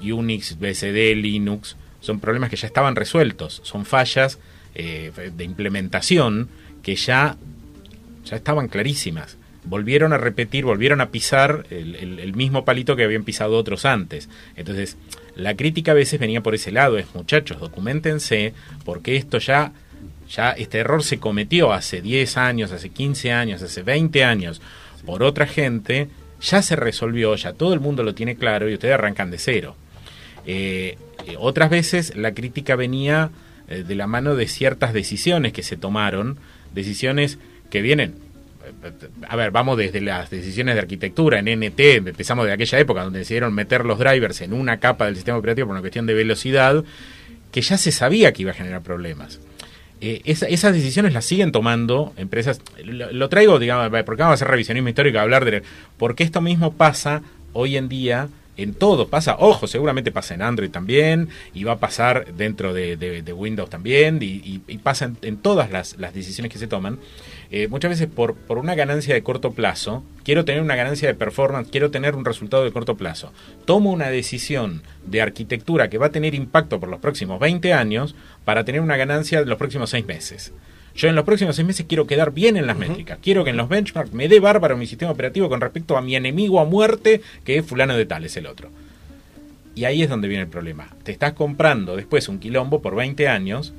[0.01, 4.37] Unix, BSD, Linux, son problemas que ya estaban resueltos, son fallas
[4.75, 6.49] eh, de implementación
[6.83, 7.37] que ya,
[8.25, 9.37] ya estaban clarísimas.
[9.65, 14.29] Volvieron a repetir, volvieron a pisar el, mismo palito que habían pisado otros antes.
[14.55, 14.97] Entonces,
[15.35, 19.73] la crítica a veces venía por ese lado, es muchachos, documentense, porque esto ya,
[20.29, 24.61] ya este error se cometió hace 10 años, hace 15 años, hace 20 años,
[25.05, 26.09] por otra gente,
[26.41, 29.75] ya se resolvió, ya todo el mundo lo tiene claro y ustedes arrancan de cero.
[30.45, 33.31] Eh, eh, otras veces la crítica venía
[33.67, 36.37] eh, de la mano de ciertas decisiones que se tomaron,
[36.73, 37.39] decisiones
[37.71, 38.24] que vienen
[39.27, 43.19] a ver, vamos desde las decisiones de arquitectura en NT, empezamos de aquella época donde
[43.19, 46.83] decidieron meter los drivers en una capa del sistema operativo por una cuestión de velocidad,
[47.51, 49.39] que ya se sabía que iba a generar problemas.
[50.01, 52.61] esas decisiones las siguen tomando empresas.
[52.83, 55.63] Lo, traigo, digamos, porque vamos a hacer revisionismo histórico, a hablar de.
[55.97, 57.21] Porque esto mismo pasa
[57.53, 61.79] hoy en día en todo pasa, ojo, seguramente pasa en Android también, y va a
[61.79, 66.99] pasar dentro de, Windows también, y, pasa en, todas las, decisiones que se toman.
[67.55, 71.13] Eh, muchas veces por, por una ganancia de corto plazo, quiero tener una ganancia de
[71.13, 73.31] performance, quiero tener un resultado de corto plazo.
[73.63, 78.13] Tomo una decisión de arquitectura que va a tener impacto por los próximos 20 años
[78.43, 80.51] para tener una ganancia de los próximos 6 meses.
[80.95, 83.19] Yo en los próximos seis meses quiero quedar bien en las métricas.
[83.21, 86.17] Quiero que en los benchmarks me dé bárbaro mi sistema operativo con respecto a mi
[86.17, 88.69] enemigo a muerte, que es fulano de tal, es el otro.
[89.75, 90.89] Y ahí es donde viene el problema.
[91.03, 93.73] Te estás comprando después un quilombo por 20 años,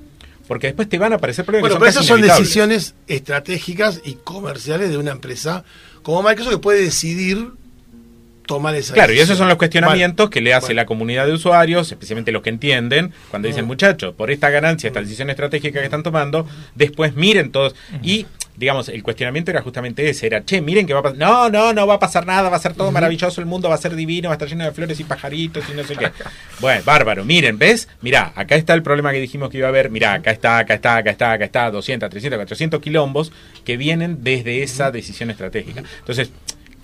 [0.46, 1.70] porque después te van a aparecer problemas.
[1.70, 5.64] Bueno, pero esas son decisiones estratégicas y comerciales de una empresa
[6.02, 7.52] como Microsoft que puede decidir
[8.46, 11.90] tomar esa Claro, y esos son los cuestionamientos que le hace la comunidad de usuarios,
[11.90, 16.02] especialmente los que entienden, cuando dicen, muchachos, por esta ganancia, esta decisión estratégica que están
[16.02, 17.74] tomando, después miren todos.
[18.02, 21.18] Y, digamos, el cuestionamiento era justamente ese, era, che, miren que va a pasar.
[21.18, 23.74] No, no, no va a pasar nada, va a ser todo maravilloso, el mundo va
[23.74, 26.10] a ser divino, va a estar lleno de flores y pajaritos y no sé qué.
[26.58, 27.86] Bueno, bárbaro, miren, ¿ves?
[28.00, 30.74] Mirá, acá está el problema que dijimos que iba a haber, mirá, acá está, acá
[30.74, 33.30] está, acá está, acá está, 200, 300, 400 quilombos
[33.64, 35.82] que vienen desde esa decisión estratégica.
[35.98, 36.30] Entonces,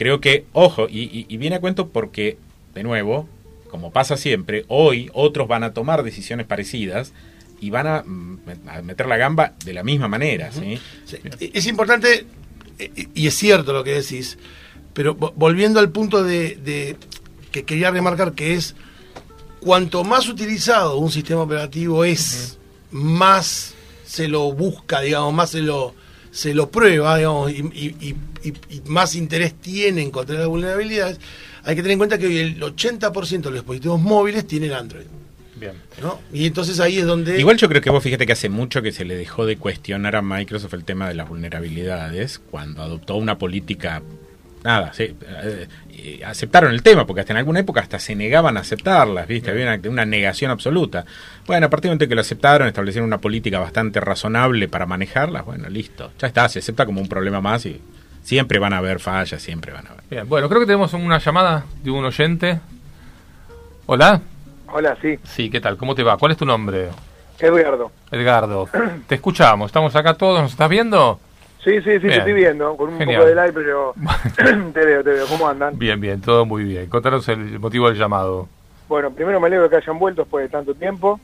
[0.03, 2.37] creo que, ojo, y, viene a cuento porque,
[2.75, 3.29] de nuevo,
[3.71, 7.12] como pasa siempre, hoy otros van a tomar decisiones parecidas
[7.61, 8.41] y van a, mm,
[8.83, 10.51] meter la gamba de la misma manera.
[10.51, 10.77] ¿sí?
[11.38, 12.27] Es importante,
[13.15, 14.38] y es cierto lo que decís,
[14.93, 16.97] pero volviendo al punto de,
[17.53, 18.75] que quería remarcar que es,
[19.61, 22.59] cuanto más utilizado un sistema operativo es,
[22.91, 25.95] más se lo busca, digamos, más se lo
[26.33, 28.16] se lo prueba, digamos, y,
[28.87, 31.21] más interés tiene en encontrar las vulnerabilidades,
[31.62, 35.05] hay que tener en cuenta que hoy el 80% de los dispositivos móviles tienen Android.
[35.55, 35.75] Bien.
[36.01, 36.18] ¿no?
[36.33, 37.38] Y entonces ahí es donde...
[37.38, 40.16] Igual yo creo que vos fíjate que hace mucho que se le dejó de cuestionar
[40.16, 44.03] a Microsoft el tema de las vulnerabilidades cuando adoptó una política
[44.64, 45.14] nada, sí,
[45.95, 49.51] eh, aceptaron el tema, porque hasta en alguna época hasta se negaban a aceptarlas, ¿viste?
[49.51, 51.05] Había una, negación absoluta.
[51.47, 55.45] Bueno, a partir del momento que lo aceptaron, establecieron una política bastante razonable para manejarlas,
[55.45, 57.79] bueno, listo, ya está, se acepta como un problema más y
[58.23, 60.05] siempre van a haber fallas, siempre van a haber.
[60.09, 62.61] Bien, bueno, creo que tenemos una llamada de un oyente.
[63.85, 64.23] Hola.
[64.69, 65.19] Hola, sí.
[65.25, 65.77] Sí, ¿qué tal?
[65.77, 66.17] ¿Cómo te va?
[66.17, 66.89] ¿Cuál es tu nombre?
[67.39, 67.93] Edgardo.
[68.11, 68.69] Edgardo.
[69.07, 71.21] Te escuchamos, estamos acá todos, ¿nos estás viendo?
[71.64, 73.94] Sí, sí, sí, te estoy viendo, con un poco de like, pero
[74.75, 75.27] te veo, te veo.
[75.27, 75.79] ¿Cómo andan?
[75.79, 76.88] Bien, bien, todo muy bien.
[76.88, 78.48] Contanos el motivo del llamado.
[78.88, 81.20] Bueno, primero me alegro que hayan vuelto después de tanto tiempo.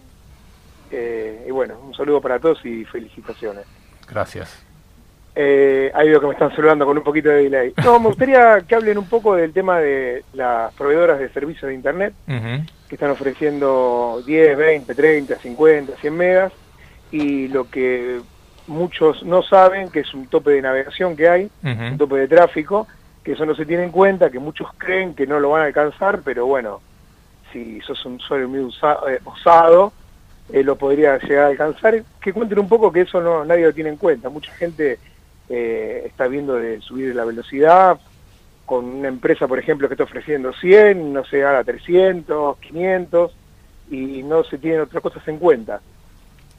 [0.90, 3.64] Eh, y bueno, un saludo para todos y felicitaciones.
[4.09, 4.64] Gracias.
[5.35, 7.72] Eh, ahí veo que me están saludando con un poquito de delay.
[7.85, 11.74] No, me gustaría que hablen un poco del tema de las proveedoras de servicios de
[11.74, 16.53] Internet, que están ofreciendo 10, 20, 30, 50, 100 megas,
[17.12, 18.20] y lo que
[18.69, 22.87] muchos no saben que es un tope de navegación que hay, un tope de tráfico,
[23.25, 25.67] que eso no se tiene en cuenta, que muchos creen que no lo van a
[25.67, 26.81] alcanzar, pero bueno,
[27.53, 29.93] si sos un usuario muy eh, osado,
[30.53, 32.03] eh, lo podría llegar a alcanzar.
[32.21, 34.29] Que cuenten un poco que eso no nadie lo tiene en cuenta.
[34.29, 34.99] Mucha gente
[35.49, 37.99] eh, está viendo de subir la velocidad
[38.67, 43.33] con una empresa, por ejemplo, que está ofreciendo 100, no sé, ahora 300, 500,
[43.91, 45.81] y no se tienen otras cosas en cuenta.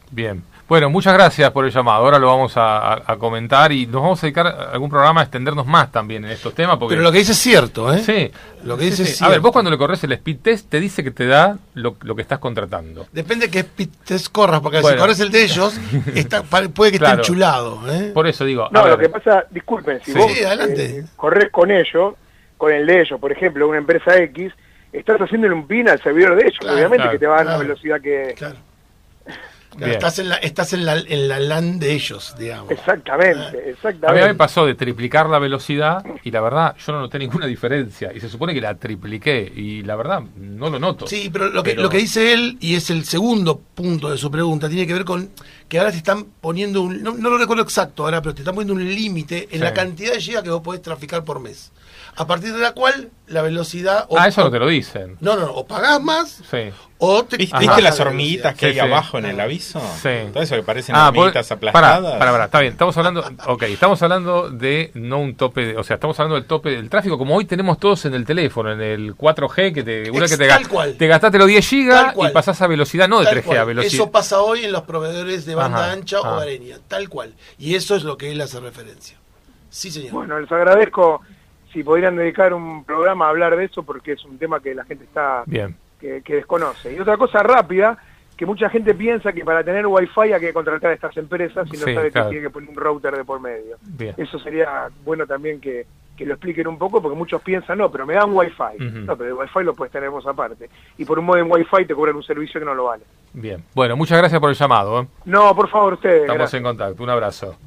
[0.10, 0.42] Bien.
[0.70, 2.04] Bueno, muchas gracias por el llamado.
[2.06, 5.66] Ahora lo vamos a, comentar y nos vamos a dedicar a algún programa a extendernos
[5.66, 6.78] más también en estos temas.
[6.78, 6.94] Porque...
[6.94, 7.98] Pero lo que dice es cierto, ¿eh?
[7.98, 8.32] Sí.
[8.64, 11.10] Lo que dice A ver, vos cuando le corres el speed test te dice que
[11.10, 13.08] te da lo, que estás contratando.
[13.12, 15.76] Depende de qué speed test corras, porque si corres el de ellos,
[16.14, 17.82] está, puede que esté enchulado.
[17.92, 18.12] ¿eh?
[18.14, 18.70] Por eso digo.
[18.70, 22.14] No, lo que pasa, disculpen, si vos eh, corres con ellos,
[22.58, 24.54] con el de ellos, por ejemplo, una empresa X,
[24.94, 26.60] estás haciéndole un pin al servidor de ellos.
[26.72, 28.36] Obviamente que te va a dar la velocidad que
[29.82, 32.72] estás en la, estás en la, en la LAN de ellos, digamos.
[32.72, 34.08] Exactamente, exactamente.
[34.08, 37.46] A mí me pasó de triplicar la velocidad y la verdad yo no noté ninguna
[37.46, 38.12] diferencia.
[38.14, 41.08] Y se supone que la tripliqué y la verdad no lo noto.
[41.08, 44.30] Sí, pero lo que, lo que dice él, y es el segundo punto de su
[44.30, 45.30] pregunta, tiene que ver con
[45.68, 48.74] que ahora te están poniendo un, no, lo recuerdo exacto ahora, pero te están poniendo
[48.74, 51.72] un límite en la cantidad de gigas que vos podés traficar por mes
[52.20, 54.06] a partir de la cual la velocidad...
[54.18, 55.16] ah, eso no te lo dicen.
[55.22, 56.70] No, no, o pagás más sí.
[56.98, 57.38] o te...
[57.38, 59.80] ¿Viste las hormiguitas que hay abajo en el aviso?
[60.02, 60.10] Sí.
[60.34, 62.02] Todo eso que parecen ah, hormiguitas aplastadas.
[62.20, 65.94] Para, para, está bien, estamos hablando, ok, estamos hablando de no un tope, o sea,
[65.94, 69.16] estamos hablando del tope del tráfico como hoy tenemos todos en el teléfono, en el
[69.16, 70.96] 4G, que te, una que te, tal cual.
[70.98, 73.94] te gastaste los 10 gigas y pasás a velocidad no de 3G, a velocidad.
[73.94, 77.34] Eso pasa hoy en los proveedores de banda ancha o areña, tal cual.
[77.58, 79.18] Y eso es lo que él hace referencia.
[79.70, 80.12] Sí, señor.
[80.12, 81.22] Bueno, les agradezco
[81.72, 84.86] si podrían dedicar un programa a hablar de eso porque es un tema que la
[84.86, 85.76] gente está Bien.
[86.00, 86.94] Que, desconoce.
[86.94, 87.98] Y otra cosa rápida,
[88.38, 91.78] que mucha gente piensa que para tener wifi hay que contratar a estas empresas y
[91.78, 93.78] no sabe que tiene que poner un router de por medio.
[94.16, 95.86] Eso sería bueno también que,
[96.20, 98.78] lo expliquen un poco porque muchos piensan, no, pero me dan wifi.
[98.80, 100.70] No, pero el wifi lo puedes tener vos aparte.
[100.98, 103.04] Y por un modo en wifi te cobran un servicio que no lo vale.
[103.34, 103.62] Bien.
[103.76, 105.02] Bueno, muchas gracias por el llamado.
[105.02, 105.08] ¿eh?
[105.26, 106.22] No, por favor, ustedes.
[106.22, 107.04] Estamos en contacto.
[107.04, 107.58] Un abrazo.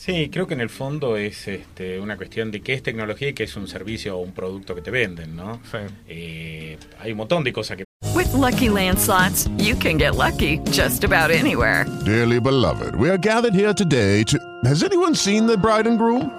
[0.00, 3.34] Sí, creo que en el fondo es este, una cuestión de qué es tecnología y
[3.34, 5.60] qué es un servicio o un producto que te venden, ¿no?
[5.70, 5.76] Sí.
[6.08, 7.84] Eh, hay un montón de cosas que...
[8.14, 11.84] With lucky landslots, you can get lucky just about anywhere.
[12.06, 14.38] Dearly beloved, we are gathered here today to...
[14.64, 16.30] Has anyone seen the bride and groom?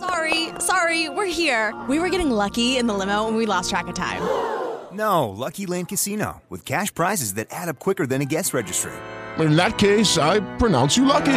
[0.00, 1.74] Sorry, sorry, we're here.
[1.90, 4.22] We were getting lucky in the limo and we lost track of time.
[4.94, 8.92] No, Lucky Land Casino, with cash prizes that add up quicker than a guest registry.
[9.38, 11.36] In that case, I pronounce you lucky.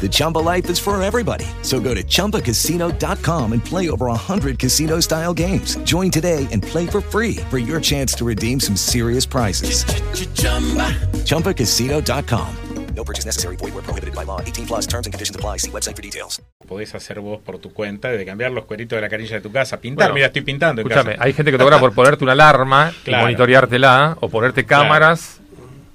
[0.00, 1.46] The Chumba life is for everybody.
[1.62, 5.76] So go to ChumbaCasino.com and play over 100 casino style games.
[5.84, 9.84] Join today and play for free for your chance to redeem some serious prizes.
[9.84, 10.92] Ch-ch-chumba.
[11.24, 12.48] ChumbaCasino.com.
[12.94, 13.56] No purchase necessary.
[13.56, 14.40] Void where prohibited by law.
[14.40, 15.58] 18 plus terms and conditions apply.
[15.58, 16.40] See website for details.
[16.66, 19.52] Podés hacer vos por tu cuenta de cambiar los cueritos de la canilla de tu
[19.52, 20.06] casa, pintar.
[20.06, 20.80] Bueno, Mira, estoy pintando.
[20.82, 23.22] escúchame, hay gente que te cobra por ponerte una alarma claro.
[23.22, 25.34] y monitoreártela o ponerte cámaras.
[25.36, 25.45] Claro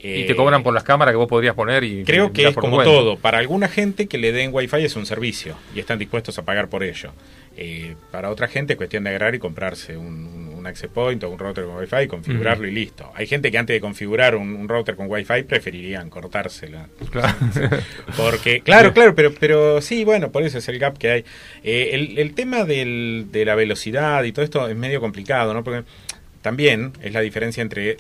[0.04, 2.84] y te cobran por las cámaras que vos podrías poner y creo que es como
[2.84, 3.18] todo.
[3.18, 6.70] Para alguna gente que le den wifi es un servicio y están dispuestos a pagar
[6.70, 7.12] por ello.
[7.58, 11.40] Eh, para otra gente es cuestión de agarrar y comprarse un, access point o un
[11.40, 13.12] router con wifi configurarlo y listo.
[13.16, 16.88] Hay gente que antes de configurar un, router con wifi preferirían cortársela.
[17.10, 17.36] Claro.
[18.18, 21.26] porque claro claro pero pero sí bueno por eso es el gap que hay.
[21.64, 25.64] Eh, el, el tema del, de la velocidad y todo esto es medio complicado no
[25.64, 25.84] porque
[26.44, 27.98] también es la diferencia entre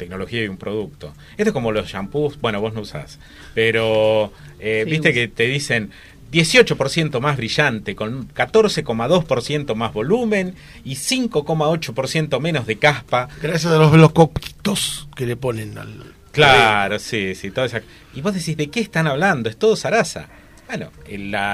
[0.00, 1.14] tecnología y un producto.
[1.36, 3.18] Esto es como los shampoos, bueno, vos no usás,
[3.54, 5.90] pero eh, viste que te dicen
[6.32, 13.28] 18% más brillante, con 14,2% más volumen y 5,8% menos de caspa.
[13.42, 16.14] Gracias a los, los coquitos que le ponen al...
[16.32, 17.82] Claro, sí, sí, todo esa...
[18.14, 19.48] Y vos decís, ¿de qué están hablando?
[19.48, 20.28] Es todo Sarasa.
[20.70, 20.90] Bueno,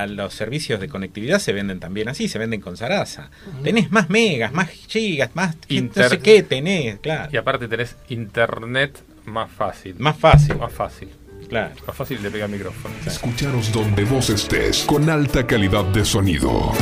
[0.08, 3.30] los servicios de conectividad se venden también así, se venden con Sarasa.
[3.62, 7.30] Tenés más megas, más gigas, más no sé qué tenés, claro.
[7.32, 9.94] Y aparte tenés internet más fácil.
[9.98, 10.56] Más fácil.
[10.56, 11.08] Más fácil.
[11.48, 11.74] Claro.
[11.86, 12.94] Más fácil de pegar el micrófono.
[13.06, 16.72] Escucharos donde vos estés, con alta calidad de sonido.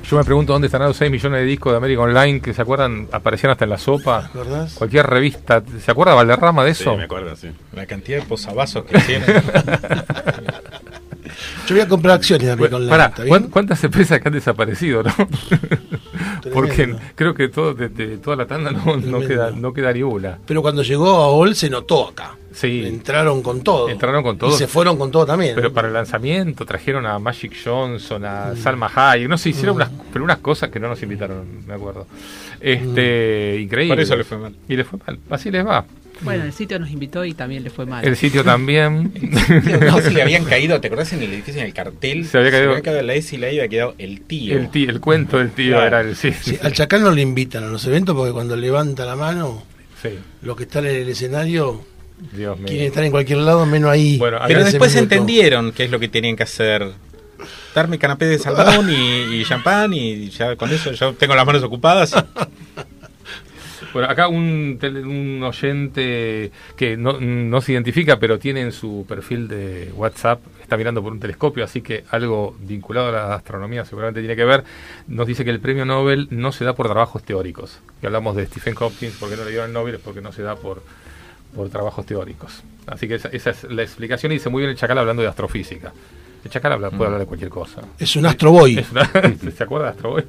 [0.09, 2.61] Yo me pregunto dónde estarán los 6 millones de discos de América Online que se
[2.61, 4.19] acuerdan, aparecían hasta en la sopa.
[4.25, 4.73] acordás?
[4.75, 5.61] Cualquier revista.
[5.83, 6.91] ¿Se acuerda Valderrama de eso?
[6.91, 7.49] Sí, me acuerdo, sí.
[7.73, 9.25] La cantidad de posavasos que tiene.
[11.67, 12.89] Yo voy a comprar acciones de América Online.
[12.91, 13.29] Pará, ¿está bien?
[13.29, 15.13] ¿cuán- ¿cuántas empresas que han desaparecido, no?
[16.53, 20.03] Porque creo que todo, de, de toda la tanda no, no, queda, no queda ni
[20.03, 20.39] una.
[20.45, 22.35] Pero cuando llegó a OL se notó acá.
[22.53, 22.83] Sí.
[22.87, 23.87] Entraron con todo.
[23.89, 24.49] Entraron con todo.
[24.49, 25.53] Y se fueron con todo también.
[25.53, 25.73] Pero ¿no?
[25.75, 29.77] para el lanzamiento trajeron a Magic Johnson, a Salma Hayek, no sé, hicieron Mm.
[29.77, 32.07] unas, pero unas cosas que no nos invitaron, me acuerdo.
[32.59, 33.95] Este, increíble.
[33.95, 34.55] Por eso le fue mal.
[34.67, 35.19] Y le fue mal.
[35.29, 35.85] Así les va.
[36.22, 38.03] Bueno, el sitio nos invitó y también le fue mal.
[38.05, 39.11] El sitio también.
[39.88, 42.26] No, se le habían caído, ¿te acordás en el edificio, en el cartel?
[42.26, 44.57] Se había caído- la S y la I había quedado el tío.
[44.57, 45.88] El, tío, el cuento del tío Claro.
[45.88, 46.32] era el sí.
[46.41, 49.63] Sí, al Chacal no le invitan a los eventos porque cuando levanta la mano,
[50.01, 50.09] Sí.
[50.41, 51.84] los que están en el escenario
[52.34, 52.68] Dios mío.
[52.68, 54.18] quieren estar en cualquier lado menos ahí.
[54.18, 55.13] Bueno, Pero después minuto.
[55.15, 56.91] entendieron qué es lo que tenían que hacer.
[57.76, 61.61] Darme canapé de salmón y, y champán y ya con eso yo tengo las manos
[61.63, 62.13] ocupadas.
[63.93, 69.05] Bueno, acá un, tele- un oyente que no, no se identifica, pero tiene en su
[69.07, 73.86] perfil de WhatsApp, está mirando por un telescopio, así que algo vinculado a la astronomía
[73.86, 74.63] seguramente tiene que ver.
[75.07, 77.80] Nos dice que el premio Nobel no se da por trabajos teóricos.
[78.01, 80.41] Que hablamos de Stephen Hopkins, porque no le dieron el Nobel, es porque no se
[80.43, 80.82] da por,
[81.55, 82.63] por trabajos teóricos.
[82.86, 85.28] Así que esa, esa es la explicación y dice muy bien el Chacal hablando de
[85.30, 85.91] astrofísica.
[86.43, 87.82] El Chacal habla- puede hablar de cualquier cosa.
[87.99, 88.75] Es un astroboy.
[89.57, 90.23] ¿Se acuerda de Astro Boy?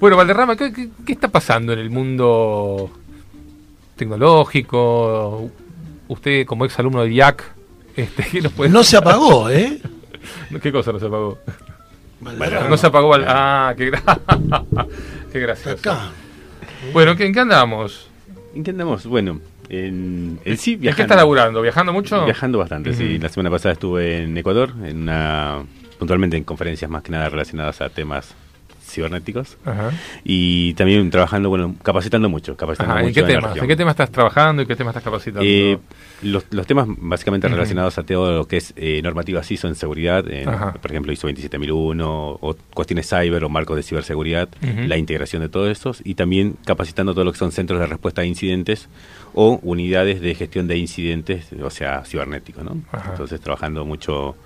[0.00, 2.90] Bueno, Valderrama, ¿qué, qué, qué está pasando en el mundo
[3.96, 5.50] tecnológico?
[6.08, 7.44] Usted, como ex alumno de IAC,
[7.96, 9.80] este, ¿qué nos puede No se apagó, ¿eh?
[10.62, 11.38] ¿Qué cosa no se apagó?
[12.20, 12.68] Valderrama.
[12.68, 13.08] No se apagó.
[13.08, 14.86] Val- Ah, qué, gra-
[15.32, 15.78] qué gracioso.
[15.78, 16.10] Acá.
[16.92, 18.08] Bueno, ¿qué- ¿en qué andamos?
[18.54, 19.04] ¿En qué andamos?
[19.06, 21.02] Bueno, en, en sí ¿En qué viajando.
[21.02, 21.60] está laburando?
[21.62, 22.24] ¿Viajando mucho?
[22.24, 23.14] Viajando bastante, sí.
[23.14, 23.22] Ujú.
[23.22, 25.58] La semana pasada estuve en Ecuador, en una,
[25.98, 28.34] puntualmente en conferencias más que nada relacionadas a temas
[28.88, 29.56] cibernéticos.
[29.64, 29.90] Ajá.
[30.24, 32.56] Y también trabajando, bueno, capacitando mucho.
[32.56, 33.44] Capacitando Ajá, ¿En qué temas?
[33.44, 33.64] región.
[33.64, 35.42] ¿En qué temas estás trabajando y qué temas estás capacitando?
[35.44, 35.78] Eh,
[36.22, 40.28] los, los temas básicamente relacionados a todo lo que es eh, normativas ISO en seguridad,
[40.28, 44.48] en, por ejemplo ISO 27001 o cuestiones cyber o marcos de ciberseguridad,
[44.86, 48.22] la integración de todos estos y también capacitando todo lo que son centros de respuesta
[48.22, 48.88] a incidentes
[49.34, 52.78] o unidades de gestión de incidentes, o sea, cibernéticos, ¿no?
[52.90, 53.10] Ajá.
[53.12, 54.36] Entonces trabajando mucho,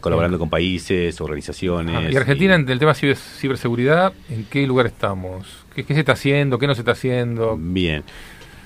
[0.00, 2.12] colaborando con países, organizaciones.
[2.12, 5.46] ¿Y Argentina en el tema ciber- ciberseguridad, en qué lugar estamos?
[5.74, 6.58] ¿Qué, qué se está haciendo?
[6.58, 7.56] ¿Qué no se está haciendo?
[7.58, 8.02] Bien.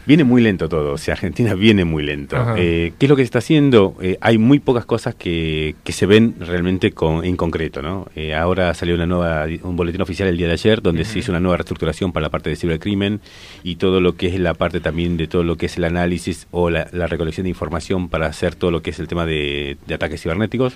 [0.07, 2.37] Viene muy lento todo, o sea, Argentina viene muy lento.
[2.59, 3.97] Eh, ¿Qué es lo que se está haciendo?
[4.03, 8.07] Eh, hay muy pocas cosas que, que se ven realmente con, en concreto, ¿no?
[8.15, 11.33] Eh, ahora salió una nueva, un boletín oficial el día de ayer donde se hizo
[11.33, 13.21] una nueva reestructuración para la parte de cibercrimen
[13.63, 16.49] y todo lo que es la parte también de todo lo que es el análisis
[16.51, 19.79] o la, la recolección de información para hacer todo lo que es el tema de,
[19.87, 20.75] de ataques cibernéticos,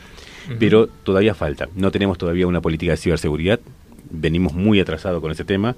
[0.58, 1.68] Pero todavía falta.
[1.74, 3.60] No tenemos todavía una política de ciberseguridad,
[4.10, 5.76] venimos muy atrasados con ese tema.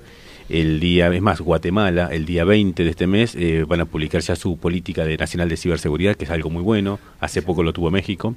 [0.48, 4.20] El día, es más, Guatemala, el día 20 de este mes, eh, van a publicar
[4.20, 6.98] ya su política de nacional de ciberseguridad, que es algo muy bueno.
[7.20, 8.34] Hace poco lo tuvo México.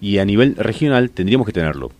[0.00, 1.92] Y a nivel regional tendríamos que tenerlo.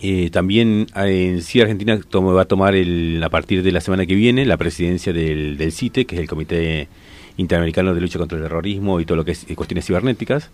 [0.00, 3.80] Eh, también eh, en sí Argentina toma- va a tomar el, a partir de la
[3.80, 6.86] semana que viene la presidencia del, del CITE, que es el Comité
[7.36, 10.50] Interamericano de Lucha contra el Terrorismo y todo lo que es eh, cuestiones cibernéticas.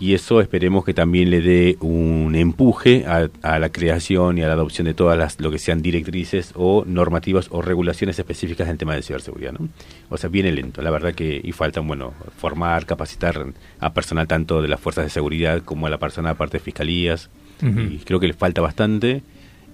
[0.00, 4.46] Y eso esperemos que también le dé un empuje a, a la creación y a
[4.46, 8.78] la adopción de todas las lo que sean directrices o normativas o regulaciones específicas en
[8.78, 9.52] tema de ciberseguridad.
[9.52, 9.68] ¿no?
[10.08, 13.46] O sea, viene lento, la verdad que y faltan, bueno, formar, capacitar
[13.80, 17.30] a personal tanto de las fuerzas de seguridad como a la persona aparte de fiscalías.
[17.60, 19.22] Y creo que le falta bastante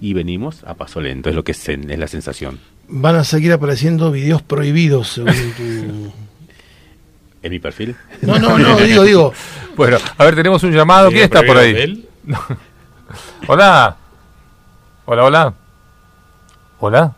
[0.01, 2.59] y venimos a paso lento, es lo que es, es la sensación.
[2.87, 6.13] Van a seguir apareciendo videos prohibidos según tu...
[7.43, 7.95] ¿En mi perfil?
[8.23, 9.33] No, no, no, digo, digo.
[9.77, 11.09] Bueno, a ver, tenemos un llamado.
[11.09, 12.07] ¿Quién está por ahí?
[13.47, 13.95] hola.
[15.05, 15.53] Hola, hola.
[16.79, 17.13] Hola.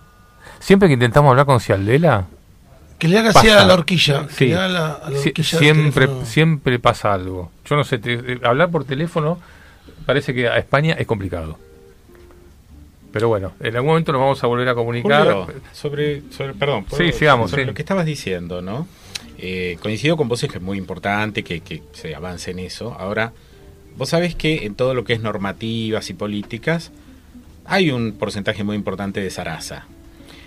[0.59, 2.25] Siempre que intentamos hablar con Cialdela,
[2.99, 4.27] Que le haga así a la horquilla.
[4.27, 7.51] que le haga la- a la Sie- horquilla siempre, siempre pasa algo.
[7.65, 9.39] Yo no sé, te- eh, hablar por teléfono
[10.05, 11.57] parece que a España es complicado.
[13.13, 15.23] Pero bueno, en algún momento nos vamos a volver a comunicar.
[15.27, 17.67] Julio, sobre, sobre, perdón, Sí, ¿puedo- sigamos, sobre sí.
[17.67, 18.87] lo que estabas diciendo, ¿no?
[19.37, 22.93] Eh, coincido con vos es que es muy importante que, que se avance en eso.
[22.97, 23.33] Ahora,
[23.95, 26.91] vos sabés que en todo lo que es normativas y políticas
[27.65, 29.85] hay un porcentaje muy importante de zaraza.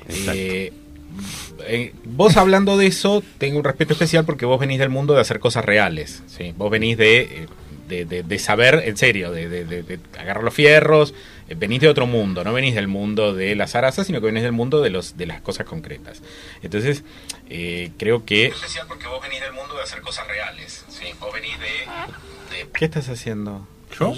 [0.09, 0.72] Eh,
[1.66, 5.20] eh, vos hablando de eso, tengo un respeto especial porque vos venís del mundo de
[5.20, 6.22] hacer cosas reales.
[6.26, 6.55] ¿sí?
[6.57, 7.47] Vos venís de,
[7.88, 11.14] de, de- de saber, en serio, de agarrar los fierros.
[11.51, 14.42] Eh, venís de otro mundo, no venís del mundo de la zaraza, sino que venís
[14.42, 16.22] del mundo de, los, de las cosas concretas.
[16.62, 17.05] Entonces,
[17.51, 18.46] eh, creo que...
[18.46, 20.84] Especial porque vos venís del mundo de hacer cosas reales.
[20.88, 21.05] ¿sí?
[21.20, 22.66] Vos venís de...
[22.72, 23.66] ¿Qué estás haciendo?
[23.98, 24.14] ¿Yo?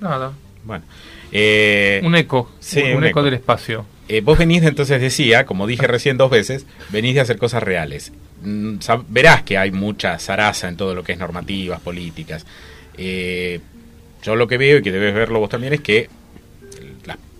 [0.00, 0.32] Nada.
[0.64, 0.84] Bueno.
[1.30, 3.84] eh, Un eco, sí, un, eco, del espacio.
[4.08, 7.62] eh, vos venís, de- entonces decía, como dije recién dos veces, venís de hacer cosas
[7.62, 8.12] reales.
[8.42, 12.46] Mm, sab- verás que hay mucha zaraza en todo lo que es normativas, políticas.
[12.96, 13.60] Eh,
[14.22, 16.08] yo lo que veo, y que debes verlo vos también, es que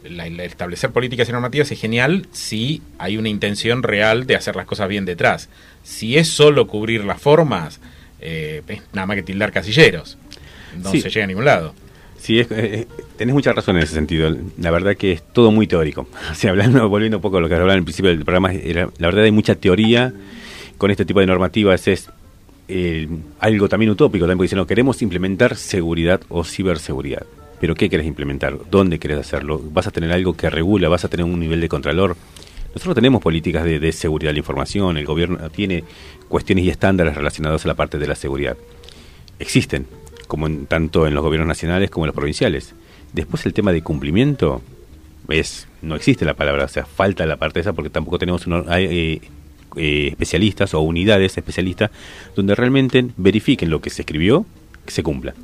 [0.05, 4.37] la- la- la establecer políticas y normativas es genial si hay una intención real de
[4.37, 5.49] hacer las cosas bien detrás.
[5.83, 7.81] Si es solo cubrir las formas,
[8.21, 10.17] eh, es nada más que tildar casilleros.
[10.83, 11.01] No Sí.
[11.01, 11.75] se llega a ningún lado.
[12.19, 12.87] Sí, es, eh,
[13.19, 14.35] tenés mucha razón en ese sentido.
[14.59, 16.09] La verdad que es todo muy teórico.
[16.33, 18.89] O sea, hablando, volviendo un poco a lo que hablaba al principio del programa, era-
[18.99, 20.13] la verdad hay mucha teoría
[20.79, 21.87] con este tipo de normativas.
[21.89, 22.09] Es
[22.67, 23.07] eh,
[23.41, 27.27] algo también utópico, también porque dicen, no, queremos implementar seguridad o ciberseguridad.
[27.61, 28.59] Pero ¿qué querés implementar?
[28.71, 29.61] ¿Dónde querés hacerlo?
[29.73, 30.89] ¿Vas a tener algo que regula?
[30.89, 32.17] ¿Vas a tener un nivel de contralor?
[32.75, 35.85] Nosotros tenemos políticas de, seguridad de la información, el gobierno tiene
[36.29, 38.57] cuestiones y estándares relacionados a la parte de la seguridad.
[39.39, 39.87] Existen,
[40.27, 42.75] como en, tanto en los gobiernos nacionales como en los provinciales.
[43.13, 44.61] Después el tema de cumplimiento
[45.29, 48.85] es no existe la palabra, o sea, falta la parte esa porque tampoco tenemos hay,
[48.85, 49.21] eh,
[49.77, 51.91] eh, especialistas o unidades especialistas
[52.35, 54.47] donde realmente verifiquen lo que se escribió,
[54.87, 55.35] se cumpla.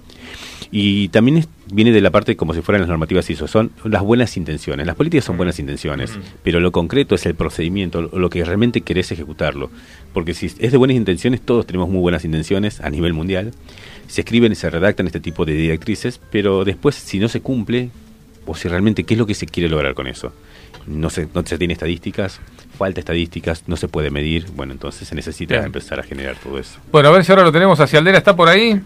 [0.73, 4.03] Y también es- viene de la parte como si fueran las normativas ISO, son las
[4.03, 4.87] buenas intenciones.
[4.87, 6.13] Las políticas son buenas intenciones,
[6.45, 9.71] pero lo concreto es el procedimiento, lo lo que realmente querés ejecutarlo.
[10.13, 13.53] Porque si es de buenas intenciones, todos tenemos muy buenas intenciones a nivel mundial.
[14.07, 17.91] Se escriben y se redactan este tipo de directrices, pero después si no se cumple,
[18.47, 20.33] o si realmente qué es lo que se quiere lograr con eso.
[20.87, 22.41] No se, no se tiene estadísticas,
[22.79, 25.67] falta estadísticas, no se puede medir, bueno, entonces se necesita Bien.
[25.67, 26.79] empezar a generar todo eso.
[26.91, 28.19] Bueno, a ver si ahora lo tenemos hacia Aldera.
[28.19, 28.81] ¿Está por ahí?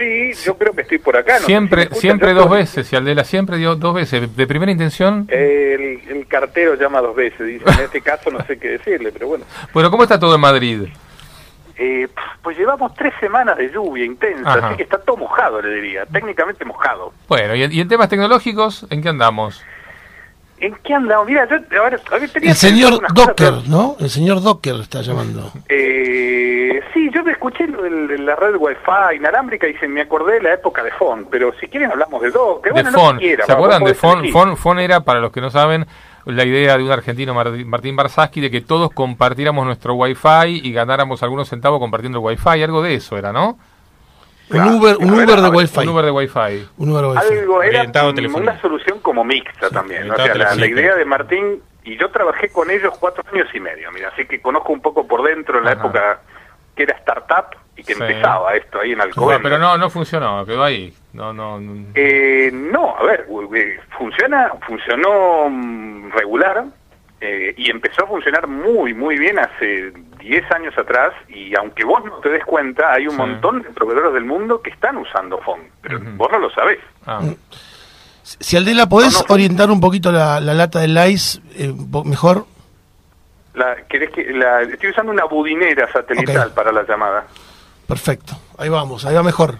[0.00, 1.34] Sí, yo creo que estoy por acá.
[1.34, 2.86] no si siempre siempre dos estoy- veces.
[2.86, 4.34] Si Aldera siempre dio dos veces.
[4.34, 5.26] De primera intención.
[5.28, 7.64] El, el cartero llama dos veces, dice.
[7.68, 9.44] En este caso no sé qué decirle, pero bueno.
[9.74, 10.88] Bueno, ¿cómo está todo en Madrid?
[11.76, 12.08] Eh,
[12.42, 14.66] pues llevamos tres semanas de lluvia intensa, Ajá.
[14.68, 16.04] así que está todo mojado, le diría.
[16.06, 17.12] Técnicamente mojado.
[17.28, 19.62] Bueno, ¿y, en- y en temas tecnológicos en qué andamos?
[20.60, 21.26] ¿En qué andamos?
[21.26, 23.96] Mira, yo a ver, a ver, tenía El señor cosas, Docker, ¿no?
[23.98, 25.50] El señor Docker está llamando.
[25.68, 30.42] Eh, sí, yo me escuché de la red Wi-Fi inalámbrica y se me acordé de
[30.42, 32.72] la época de FON, pero si quieren hablamos de Docker.
[32.74, 33.14] de bueno, FON.
[33.14, 34.28] no quiera, ¿Se acuerdan de FON?
[34.30, 34.56] FON?
[34.56, 35.86] FON era, para los que no saben,
[36.26, 40.72] la idea de un argentino, Mar- Martín Barsaski, de que todos compartiéramos nuestro Wi-Fi y
[40.72, 42.62] ganáramos algunos centavos compartiendo el Wi-Fi.
[42.62, 43.58] Algo de eso era, ¿no?
[44.50, 45.80] Un Uber, un Uber de Wi-Fi.
[45.80, 46.68] Un Uber de Wi-Fi.
[46.78, 47.38] Un Uber de Wi-Fi.
[47.38, 47.82] Algo era
[48.34, 50.08] una solución como mixta también.
[50.08, 50.14] ¿no?
[50.14, 53.60] O sea, la, la idea de Martín, y yo trabajé con ellos cuatro años y
[53.60, 55.80] medio, mira, así que conozco un poco por dentro en la Ajá.
[55.80, 56.20] época
[56.74, 58.02] que era startup y que Sí.
[58.02, 59.42] empezaba esto ahí en Alcobendas.
[59.42, 60.92] pero no, no funcionó, quedó ahí.
[61.12, 61.86] No, no, no.
[61.94, 66.64] Eh, no, a ver, eh, funciona, funcionó mm, regular
[67.20, 72.04] eh, y empezó a funcionar muy, muy bien hace 10 años atrás y aunque vos
[72.04, 73.16] no te des cuenta, hay un Sí.
[73.18, 76.78] montón de proveedores del mundo que están usando phone, pero vos no lo sabés.
[77.06, 77.20] Ah.
[78.22, 82.46] Si Aldela, ¿podés orientar un poquito la, la lata del ICE eh, mejor?
[83.54, 87.26] La, ¿querés que la, estoy usando una budinera satelital para la llamada.
[87.88, 88.34] Perfecto.
[88.58, 89.56] Ahí vamos, ahí va mejor.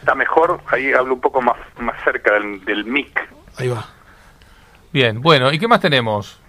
[0.00, 3.28] Está mejor, ahí hablo un poco más, más cerca del, del mic.
[3.56, 3.86] Ahí va.
[4.92, 6.40] Bien, bueno, ¿y qué más tenemos?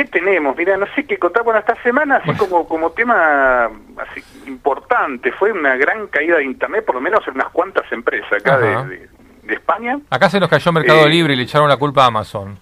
[0.00, 0.56] ¿Qué tenemos?
[0.56, 1.42] Mira, no sé qué contar.
[1.42, 3.66] Bueno, esta semana, así como, como tema
[3.98, 8.32] así, importante, fue una gran caída de Internet, por lo menos en unas cuantas empresas
[8.32, 9.08] acá de, de-
[9.42, 9.98] de España.
[10.08, 12.58] Acá se nos cayó Mercado Eh, Libre y le echaron la culpa a Amazon.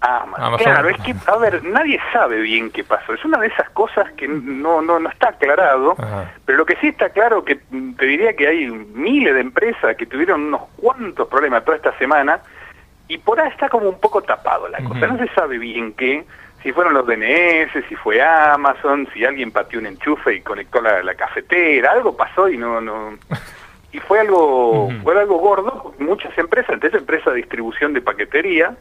[0.00, 0.58] Ah, Amazon.
[0.72, 3.14] claro, es que, a ver, nadie sabe bien qué pasó.
[3.14, 5.94] Es una de esas cosas que no, no, no está aclarado,
[6.44, 7.60] pero lo que sí está claro que
[7.96, 12.40] te diría que hay miles de empresas que tuvieron unos cuantos problemas toda esta semana
[13.08, 15.06] y por ahí está como un poco tapado la cosa.
[15.06, 16.24] No se sabe bien qué,
[16.62, 21.02] si fueron los DNS, si fue Amazon, si alguien pateó un enchufe y conectó la,
[21.02, 22.80] la cafetera, algo pasó y no...
[22.80, 23.18] no.
[23.92, 28.74] Y fue algo, fue algo gordo, muchas empresas, entre esas empresas de distribución de paquetería,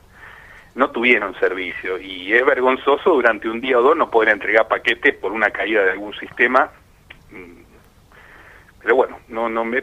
[0.74, 2.00] no tuvieron servicio.
[2.00, 5.84] Y es vergonzoso durante un día o dos no poder entregar paquetes por una caída
[5.84, 6.72] de algún sistema
[7.30, 7.63] mm,
[8.84, 9.82] pero bueno, no, no me,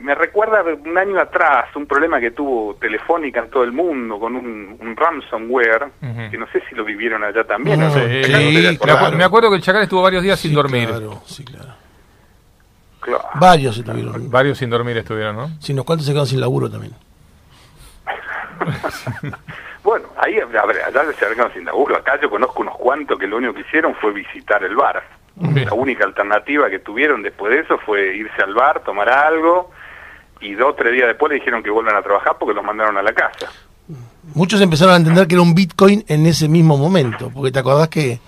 [0.00, 4.34] me, recuerda un año atrás un problema que tuvo Telefónica en todo el mundo con
[4.34, 5.92] un, ransomware,
[6.28, 7.78] que no sé si lo vivieron allá también.
[7.78, 10.88] me acuerdo que el Chacal estuvo varios días sin dormir.
[10.88, 11.74] Claro, sí, claro.
[13.34, 14.28] Varios estuvieron.
[14.28, 15.50] Varios sin dormir estuvieron, ¿no?
[15.60, 16.94] Sí, unos cuantos se quedaron sin laburo también.
[19.84, 21.96] bueno, ahí allá se quedaron sin laburo.
[21.96, 25.21] Acá yo conozco unos cuantos que lo único que hicieron fue visitar el bar.
[25.40, 29.70] La única alternativa que tuvieron después de eso fue irse al bar, tomar algo,
[30.40, 32.96] y dos o tres días después le dijeron que vuelvan a trabajar porque los mandaron
[32.98, 33.50] a la casa.
[34.34, 37.88] Muchos empezaron a entender que era un Bitcoin en ese mismo momento, porque te acordás
[37.88, 38.20] que,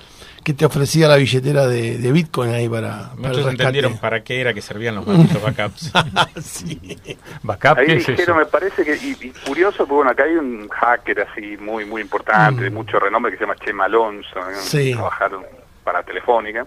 [0.43, 4.97] te ofrecía la billetera de, Bitcoin ahí para, Muchos entendieron para qué era que servían
[4.97, 5.93] los malditos backups.
[6.43, 6.99] sí.
[7.77, 11.85] ahí dijeron, me parece que, y, curioso, porque bueno, acá hay un hacker así muy
[11.85, 12.75] muy importante, de mm.
[12.75, 14.41] mucho renombre, que se llama Chema Alonso,
[14.95, 15.45] trabajaron
[15.85, 16.67] para Telefónica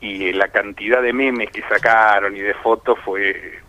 [0.00, 3.60] y la cantidad de memes que sacaron y de fotos fue,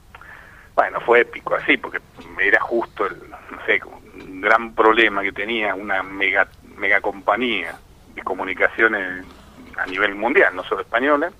[0.76, 2.00] bueno, fue épico así, porque
[2.40, 7.76] era justo, el, no sé, un gran problema que tenía una mega, mega compañía
[8.16, 9.26] de comunicaciones
[9.78, 11.32] a nivel mundial, no solo española,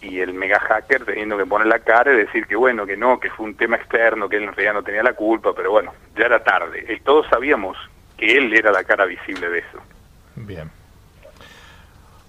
[0.00, 3.18] y el mega hacker teniendo que poner la cara y decir que bueno, que no,
[3.18, 5.92] que fue un tema externo, que él en realidad no tenía la culpa, pero bueno,
[6.16, 6.84] ya era tarde.
[6.88, 7.76] Y todos sabíamos
[8.16, 9.78] que él era la cara visible de eso.
[10.36, 10.70] Bien.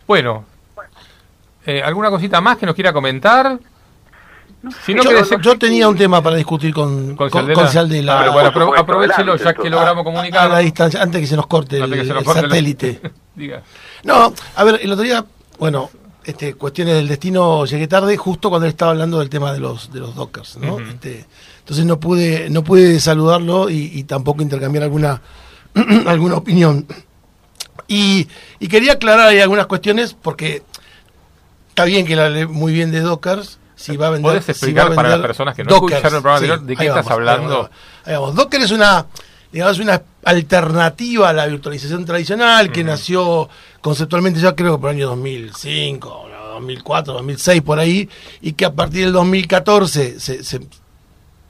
[0.07, 0.45] Bueno,
[1.65, 3.59] eh, ¿Alguna cosita más que nos quiera comentar?
[4.83, 7.29] Si no yo, yo, tenía un tema para discutir con, con,
[7.69, 8.21] Cialdela.
[8.21, 10.47] Ah, bueno, aprovechelo ya que logramos comunicar.
[10.47, 13.01] A la distancia, antes que se nos corte el, satélite.
[14.03, 15.25] No, a ver, el otro día,
[15.57, 15.89] bueno,
[16.23, 19.91] este, cuestiones del destino, llegué tarde justo cuando él estaba hablando del tema de los
[19.91, 20.79] de los dockers, ¿no?
[20.79, 21.25] este,
[21.59, 25.21] entonces no pude no pude saludarlo y, y tampoco intercambiar alguna
[26.05, 26.85] alguna opinión.
[27.87, 28.27] Y,
[28.59, 30.63] y quería aclarar ahí algunas cuestiones porque
[31.75, 33.59] Está bien que la hable muy bien de Dockers.
[33.75, 36.73] Si va a vender, ¿Puedes explicar para las personas que no escucharon el programa de
[36.77, 37.69] qué estás hablando?
[38.05, 39.05] Docker es una,
[39.51, 43.49] digamos, una alternativa a la virtualización tradicional que nació
[43.81, 48.07] conceptualmente ya creo que por el año 2005, 2004, 2006 por ahí,
[48.39, 50.61] y que a partir del 2014 se,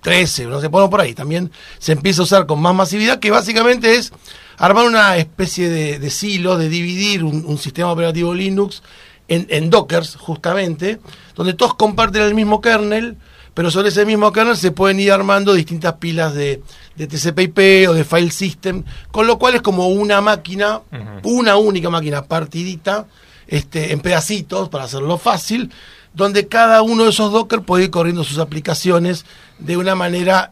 [0.02, 3.30] 13, no sé, bueno, por ahí también se empieza a usar con más masividad, que
[3.30, 4.12] básicamente es
[4.58, 8.82] armar una especie de, silo, de dividir un sistema operativo Linux
[9.28, 11.00] en, Dockers, justamente,
[11.36, 13.18] donde todos comparten el mismo kernel,
[13.54, 16.62] pero sobre ese mismo kernel se pueden ir armando distintas pilas de,
[16.96, 20.82] de TCP/IP o de file system, con lo cual es como una máquina,
[21.24, 23.08] una única máquina partidita,
[23.48, 25.72] este, en pedacitos, para hacerlo fácil,
[26.14, 29.26] donde cada uno de esos Docker puede ir corriendo sus aplicaciones
[29.60, 30.52] de una manera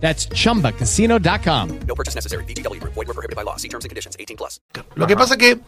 [0.00, 1.80] That's chumbacasino.com.
[1.86, 2.44] No purchase necessary.
[2.44, 2.80] BGW.
[2.82, 3.56] Void were prohibited by law.
[3.56, 4.60] See terms and conditions 18 plus.
[4.96, 5.60] Lo que pasa que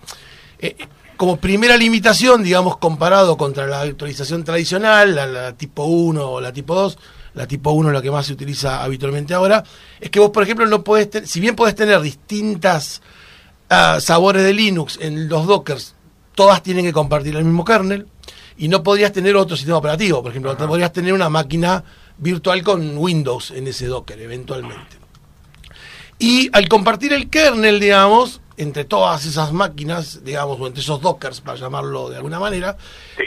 [0.58, 0.76] eh,
[1.16, 6.74] como primera limitación, digamos, comparado contra la virtualización tradicional, la, tipo 1 o la tipo
[6.74, 6.98] 2,
[7.34, 9.62] la tipo 1 es la que más se utiliza habitualmente ahora,
[10.00, 13.02] es que vos, por ejemplo, no podés, si bien podés tener distintas
[13.70, 15.94] uh, sabores de Linux en los Dockers,
[16.34, 18.06] todas tienen que compartir el mismo kernel
[18.56, 20.22] y no podrías tener otro sistema operativo.
[20.22, 21.84] Por ejemplo, no podrías tener una máquina
[22.22, 24.96] virtual con Windows en ese Docker eventualmente.
[26.18, 31.40] Y al compartir el kernel, digamos, entre todas esas máquinas, digamos, o entre esos dockers,
[31.40, 32.76] para llamarlo de alguna manera,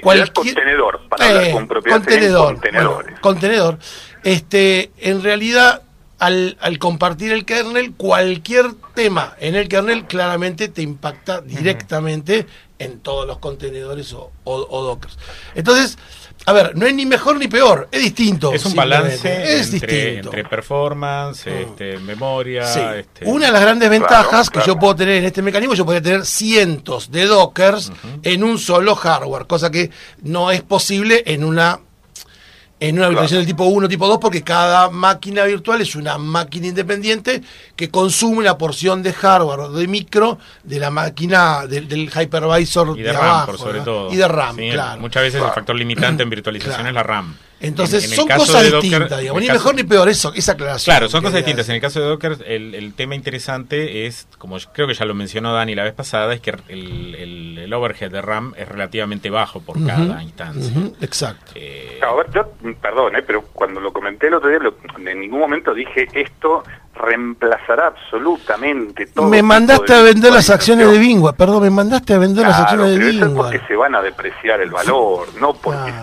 [0.02, 3.80] cualquier contenedor, para eh, con contenedor, contenedor.
[4.24, 5.82] Este, en realidad,
[6.20, 12.48] al, al, compartir el kernel, cualquier tema en el kernel claramente te impacta directamente
[12.80, 15.18] en todos los contenedores o, o dockers.
[15.54, 15.98] Entonces,
[16.48, 18.54] a ver, no es ni mejor ni peor, es distinto.
[18.54, 21.50] Es un balance entre, entre, performance, mm.
[21.50, 22.64] este, memoria.
[23.00, 26.04] Este, Una de las grandes ventajas que yo puedo tener en este mecanismo, yo podría
[26.04, 27.92] tener cientos de dockers
[28.22, 29.90] en un solo hardware, cosa que
[30.22, 31.80] no es posible en una
[32.80, 36.68] en una habitación del tipo 1, tipo 2, porque cada máquina virtual es una máquina
[36.68, 37.42] independiente
[37.76, 43.02] que consume una porción de hardware o de micro de la máquina del, hypervisor y
[43.02, 44.12] de, RAM, por sobre todo.
[44.12, 45.00] Y de RAM, claro.
[45.00, 47.36] Muchas veces el factor limitante en virtualización es la RAM.
[47.68, 49.42] Entonces, En- en el son cosas Docker, distintas, en digamos.
[49.42, 50.94] Ni caso- mejor ni peor, eso, esa aclaración.
[50.96, 51.68] Claro, son cosas distintas.
[51.68, 51.72] decir.
[51.72, 55.06] En el caso de Docker, el, el tema interesante es, como yo creo que ya
[55.06, 58.68] lo mencionó Dani la vez pasada, es que el, el- el overhead de RAM es
[58.68, 60.72] relativamente bajo por cada instancia.
[61.02, 61.54] Exacto.
[62.02, 62.52] No, a ver, yo,
[62.82, 66.64] perdón, eh, pero cuando lo comenté el otro día, lo- en ningún momento dije esto
[66.96, 69.28] reemplazará absolutamente todo.
[69.28, 72.98] Me mandaste a vender las acciones de Bingwar, perdón, me mandaste a vender las acciones
[72.98, 75.94] de eso es porque se van a depreciar el valor, no porque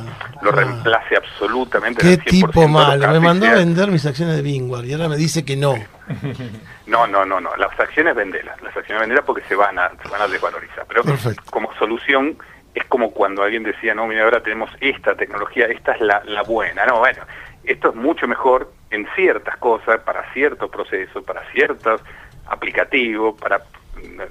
[0.43, 2.03] lo reemplace absolutamente.
[2.03, 4.93] Qué en el 100% tipo malo, me mandó a vender mis acciones de Bingwar y
[4.93, 5.75] ahora me dice que no.
[6.85, 7.57] No, no, no, no.
[7.57, 8.61] Las acciones vendelas.
[8.61, 10.85] Las acciones vendelas porque se van a, se van a desvalorizar.
[10.87, 11.43] Pero Perfecto.
[11.49, 12.37] como solución
[12.75, 16.43] es como cuando alguien decía, no, mira, ahora tenemos esta tecnología, esta es la, la
[16.43, 16.85] buena.
[16.85, 17.23] No, bueno,
[17.65, 22.01] esto es mucho mejor en ciertas cosas, para ciertos procesos, para ciertos
[22.47, 23.63] aplicativos, para...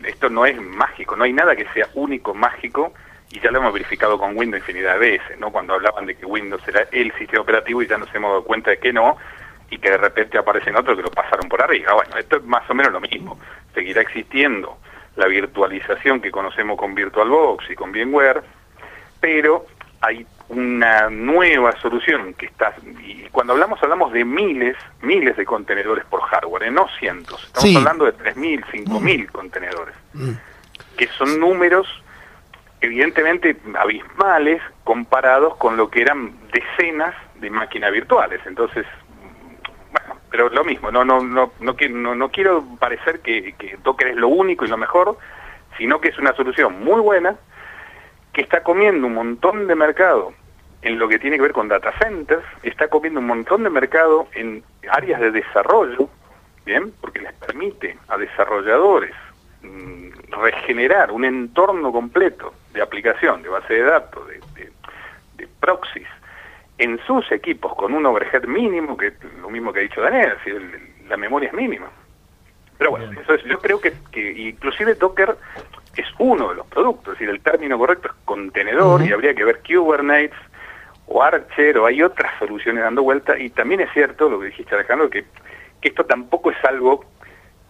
[0.06, 2.94] Esto no es mágico, no hay nada que sea único, mágico,
[3.32, 5.52] y ya lo hemos verificado con Windows infinidad de veces, ¿no?
[5.52, 8.72] Cuando hablaban de que Windows era el sistema operativo y ya nos hemos dado cuenta
[8.72, 9.18] de que no,
[9.70, 11.94] y que de repente aparecen otros que lo pasaron por arriba.
[11.94, 13.40] Bueno, esto es más o menos lo mismo.
[13.74, 14.78] Seguirá existiendo
[15.16, 18.44] la virtualización que conocemos con VirtualBox y con VMware,
[19.20, 19.66] pero
[20.02, 22.74] hay una nueva solución que está
[23.06, 26.72] y cuando hablamos hablamos de miles miles de contenedores por hardware ¿eh?
[26.72, 27.76] no cientos estamos Sí.
[27.78, 29.96] hablando de 3.000 5.000 contenedores
[30.98, 31.88] que son números
[32.82, 38.86] evidentemente abismales comparados con lo que eran decenas de máquinas virtuales entonces
[39.94, 44.10] bueno pero lo mismo no no no no, no, no quiero parecer que, que Docker
[44.10, 45.18] es lo único y lo mejor
[45.78, 47.36] sino que es una solución muy buena
[48.34, 50.34] que está comiendo un montón de mercado
[50.82, 54.28] en lo que tiene que ver con data centers, está comiendo un montón de mercado
[54.34, 56.10] en áreas de desarrollo,
[56.66, 56.92] ¿bien?
[57.02, 59.14] Porque les permite a desarrolladores
[59.62, 60.10] mm,
[60.42, 64.72] regenerar un entorno completo de aplicación, de base de datos, de, de-
[65.36, 66.08] de proxies,
[66.78, 70.34] en sus equipos con un overhead mínimo, que es lo mismo que ha dicho Daniel,
[70.46, 71.90] el- la memoria es mínima.
[72.80, 75.36] Pero bueno, eso es, yo creo que, que inclusive Docker
[75.98, 79.44] es uno de los productos, es decir, el término correcto es contenedor y habría que
[79.44, 80.38] ver Kubernetes
[81.08, 84.76] o Archer o hay otras soluciones dando vuelta y también es cierto lo que dijiste
[84.76, 85.26] Alejandro que,
[85.82, 87.04] que esto tampoco es algo,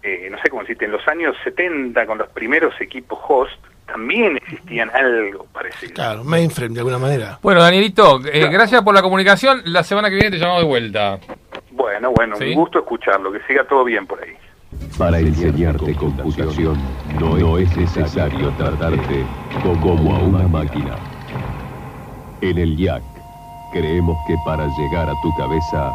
[0.03, 3.59] eh, no sé cómo decirte, en los años 70 con los primeros equipos host
[3.91, 5.93] también existían algo parecido.
[5.93, 7.39] Claro, mainframe de alguna manera.
[7.41, 9.61] Bueno, Danielito, eh, gracias por la comunicación.
[9.65, 11.19] La semana que viene te llamamos de vuelta.
[11.71, 12.45] Bueno, bueno, ¿Sí?
[12.45, 14.33] un gusto escucharlo, que siga todo bien por ahí.
[14.97, 16.77] Para enseñarte computación
[17.19, 19.25] no es necesario tratarte
[19.63, 20.95] como a una máquina.
[22.41, 23.01] En el IAC
[23.71, 25.91] creemos que para llegar a tu cabeza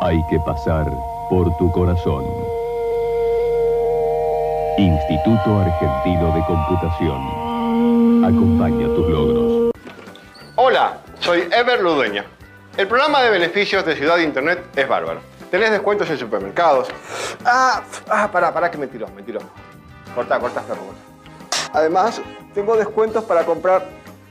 [0.00, 0.90] hay que pasar
[1.28, 2.24] por tu corazón.
[4.78, 8.24] Instituto Argentino de Computación.
[8.24, 9.72] Acompaña tus logros.
[10.56, 12.24] Hola, soy Ever Ludueña.
[12.76, 15.20] El programa de beneficios de Ciudad de Internet es bárbaro.
[15.50, 16.88] Tenés descuentos en supermercados.
[17.44, 19.40] Ah, ah, pará, pará que me tiró, me tiró.
[20.14, 20.80] Corta, corta, perro.
[21.72, 22.20] Además,
[22.54, 23.86] tengo descuentos para comprar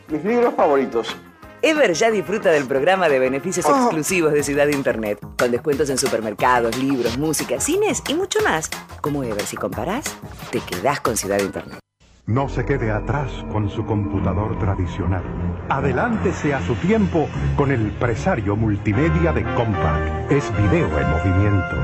[0.09, 1.15] mis libros favoritos.
[1.61, 6.77] Ever ya disfruta del programa de beneficios exclusivos de Ciudad Internet, con descuentos en supermercados,
[6.77, 8.69] libros, música, cines y mucho más.
[9.01, 10.05] Como Ever, si comparás,
[10.51, 11.79] te quedás con Ciudad Internet.
[12.27, 15.23] No se quede atrás con su computador tradicional.
[15.69, 20.29] Adelántese a su tiempo con el presario multimedia de Compaq.
[20.29, 21.77] Es video en movimiento.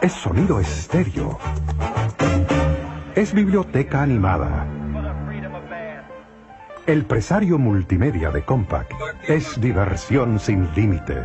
[0.00, 1.40] Es sonido estéreo.
[3.16, 4.64] Es biblioteca animada.
[6.86, 8.94] El presario multimedia de Compaq
[9.26, 11.20] es diversión sin límite.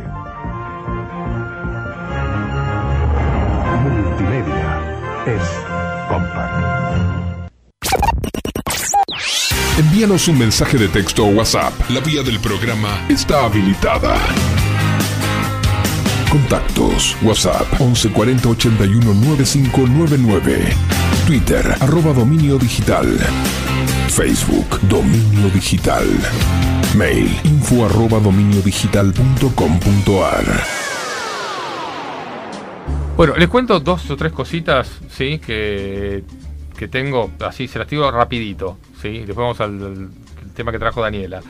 [3.84, 4.80] Multimedia
[5.26, 5.69] es
[9.80, 11.72] Envíanos un mensaje de texto o WhatsApp.
[11.88, 14.14] La vía del programa está habilitada.
[16.30, 17.16] Contactos.
[17.22, 20.76] WhatsApp 1140 81 9599.
[21.26, 23.06] Twitter arroba dominio digital.
[24.10, 26.04] Facebook Dominio Digital.
[26.94, 30.44] Mail info arroba dominiodigital.com.ar.
[33.16, 36.22] Bueno, les cuento dos o tres cositas, sí, que,
[36.76, 39.18] que tengo, así se las digo rapidito, sí.
[39.18, 40.08] Después vamos al,
[40.54, 41.42] tema que trajo Daniela.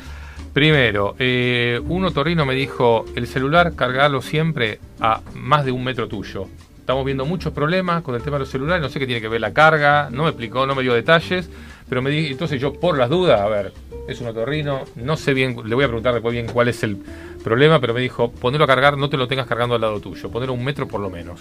[0.52, 6.08] Primero, eh, un otorrino me dijo, el celular cargalo siempre a más de un metro
[6.08, 6.46] tuyo.
[6.78, 9.28] Estamos viendo muchos problemas con el tema de los celulares, no sé qué tiene que
[9.28, 11.48] ver la carga, no me explicó, no me dio detalles,
[11.88, 13.72] pero me di, entonces yo por las dudas, a ver,
[14.08, 16.98] es un otorrino, no sé bien, le voy a preguntar después bien cuál es el
[17.44, 20.30] problema, pero me dijo, ponelo a cargar, no te lo tengas cargando al lado tuyo,
[20.32, 21.40] ponelo un metro por lo menos.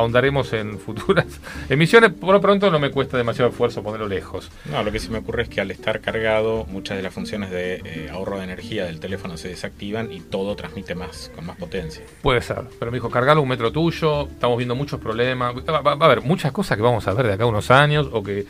[0.00, 1.26] Ahondaremos en futuras
[1.68, 2.12] emisiones.
[2.12, 4.50] Por lo pronto no me cuesta demasiado esfuerzo ponerlo lejos.
[4.70, 7.50] No, lo que se me ocurre es que al estar cargado, muchas de las funciones
[7.50, 11.56] de eh, ahorro de energía del teléfono se desactivan y todo transmite más, con más
[11.56, 12.02] potencia.
[12.22, 15.54] Puede ser, pero me dijo, cargalo un metro tuyo, estamos viendo muchos problemas.
[15.56, 18.08] Va, va a haber muchas cosas que vamos a ver de acá a unos años
[18.12, 18.46] o que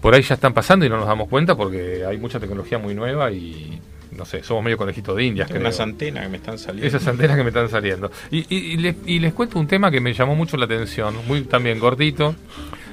[0.00, 2.94] por ahí ya están pasando y no nos damos cuenta porque hay mucha tecnología muy
[2.94, 3.80] nueva y
[4.12, 5.50] no sé, somos medio conejitos de indias.
[5.50, 6.86] Unas antenas que me están saliendo.
[6.86, 8.10] Esas antenas que me están saliendo.
[8.30, 12.34] Y, les, cuento un tema que me llamó mucho la atención, muy también gordito.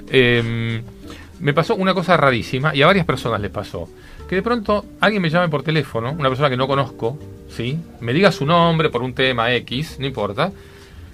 [0.09, 0.81] Em,
[1.39, 3.89] me pasó una cosa rarísima y a varias personas les pasó.
[4.29, 7.17] Que de pronto alguien me llame por teléfono, una persona que no conozco,
[7.49, 7.79] ¿sí?
[8.01, 10.51] Me diga su nombre por un tema X, no importa.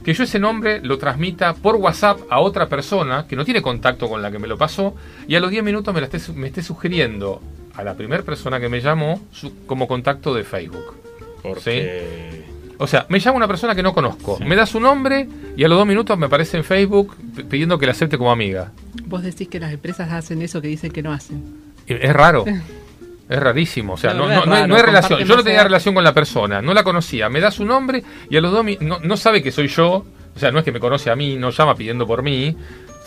[0.04, 4.10] Que yo ese nombre lo transmita por WhatsApp a otra persona que no tiene contacto
[4.10, 4.96] con la que me lo pasó
[5.28, 7.42] y a los 10 minutos me, la esté, me esté sugiriendo
[7.76, 9.22] a la primera persona que me llamó
[9.66, 10.96] como contacto de Facebook.
[11.42, 12.44] Porque...
[12.80, 15.68] O sea, me llama una persona que no conozco, me da su nombre y a
[15.68, 17.16] los dos minutos me aparece en Facebook
[17.48, 18.72] pidiendo que la acepte como amiga.
[19.06, 21.44] Vos decís que las empresas hacen eso que dicen que no hacen.
[21.88, 22.46] Es raro.
[23.30, 25.24] Es rarísimo, o sea, no, no, no, hay, relación.
[25.24, 27.30] Yo no tenía relación con la persona, no la conocía.
[27.30, 30.06] Me da su nombre y a los dos no, no sabe que soy yo,
[30.36, 32.56] o sea, no es que me conoce a mí, no llama pidiendo por mí,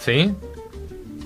[0.00, 0.32] ¿sí?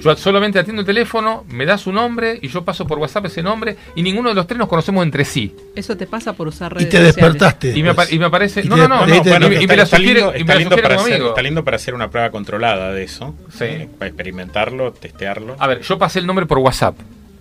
[0.01, 3.43] Yo solamente atiendo el teléfono, me da su nombre y yo paso por WhatsApp ese
[3.43, 5.55] nombre y ninguno de los tres nos conocemos entre sí.
[5.77, 7.71] Eso te pasa por usar redes Y te despertaste.
[7.77, 8.65] Y me, y me, aparece.
[8.65, 9.07] no, no, no.
[9.07, 12.11] no y, me la sugiere, y me lindo para hacer, Está lindo para hacer una
[12.11, 13.35] prueba controlada de eso.
[13.51, 13.65] Sí.
[13.65, 15.57] Eh, para experimentarlo, testearlo.
[15.59, 16.97] A ver, yo pasé el nombre por WhatsApp.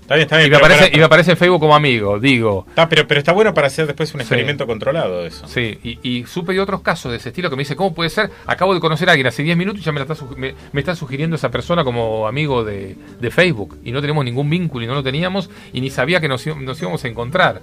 [0.09, 0.47] Está bien, está bien.
[0.47, 2.65] Y me, aparece, y me aparece en Facebook como amigo, digo.
[2.67, 5.47] Está, pero, pero está bueno para hacer después un experimento controlado eso.
[5.47, 8.09] Sí, y, y, supe de otros casos de ese estilo que me dice, ¿cómo puede
[8.09, 8.31] ser?
[8.47, 11.35] Acabo de conocer a alguien hace 10 minutos y ya me, está, me, está sugiriendo
[11.35, 13.77] esa persona como amigo de, de, Facebook.
[13.83, 16.81] Y no tenemos ningún vínculo y no lo teníamos y ni sabía que nos, nos
[16.81, 17.61] íbamos a encontrar.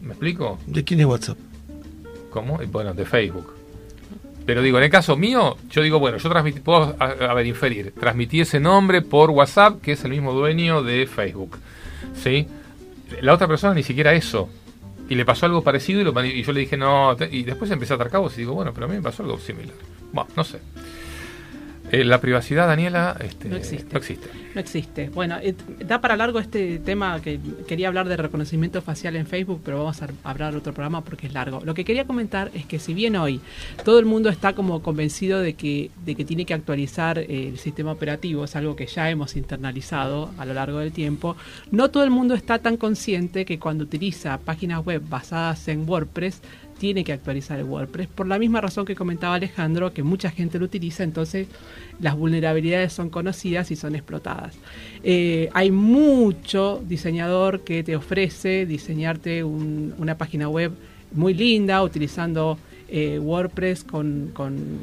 [0.00, 0.58] ¿Me explico?
[0.66, 1.36] ¿De quién es WhatsApp?
[2.30, 2.58] ¿Cómo?
[2.68, 3.52] Bueno, de Facebook.
[4.48, 8.40] Pero digo, en el caso mío, yo digo, bueno, yo transmití, puedo, a, inferir, transmití
[8.40, 11.58] ese nombre por WhatsApp, que es el mismo dueño de Facebook.
[12.14, 12.48] ¿Sí?
[13.20, 14.48] La otra persona ni siquiera eso.
[15.10, 17.96] Y le pasó algo parecido y, y yo le dije, no, y después empecé a
[17.96, 19.76] atar cabos y digo, bueno, pero a mí me pasó algo similar.
[20.14, 20.60] Bueno, no sé.
[21.90, 23.92] Eh, la privacidad, Daniela, este, no, existe.
[23.92, 24.28] no existe.
[24.54, 25.08] No existe.
[25.08, 25.54] Bueno, eh,
[25.86, 30.02] da para largo este tema que quería hablar de reconocimiento facial en Facebook, pero vamos
[30.02, 31.60] a hablar otro programa porque es largo.
[31.64, 33.40] Lo que quería comentar es que si bien hoy
[33.84, 37.58] todo el mundo está como convencido de que, de que tiene que actualizar eh, el
[37.58, 41.36] sistema operativo, es algo que ya hemos internalizado a lo largo del tiempo,
[41.70, 46.42] no todo el mundo está tan consciente que cuando utiliza páginas web basadas en WordPress,
[46.78, 50.58] tiene que actualizar el WordPress por la misma razón que comentaba Alejandro, que mucha gente
[50.58, 51.48] lo utiliza, entonces
[52.00, 54.54] las vulnerabilidades son conocidas y son explotadas.
[55.02, 60.72] Eh, hay mucho diseñador que te ofrece diseñarte una página web
[61.12, 62.58] muy linda utilizando
[62.88, 64.32] eh, WordPress con,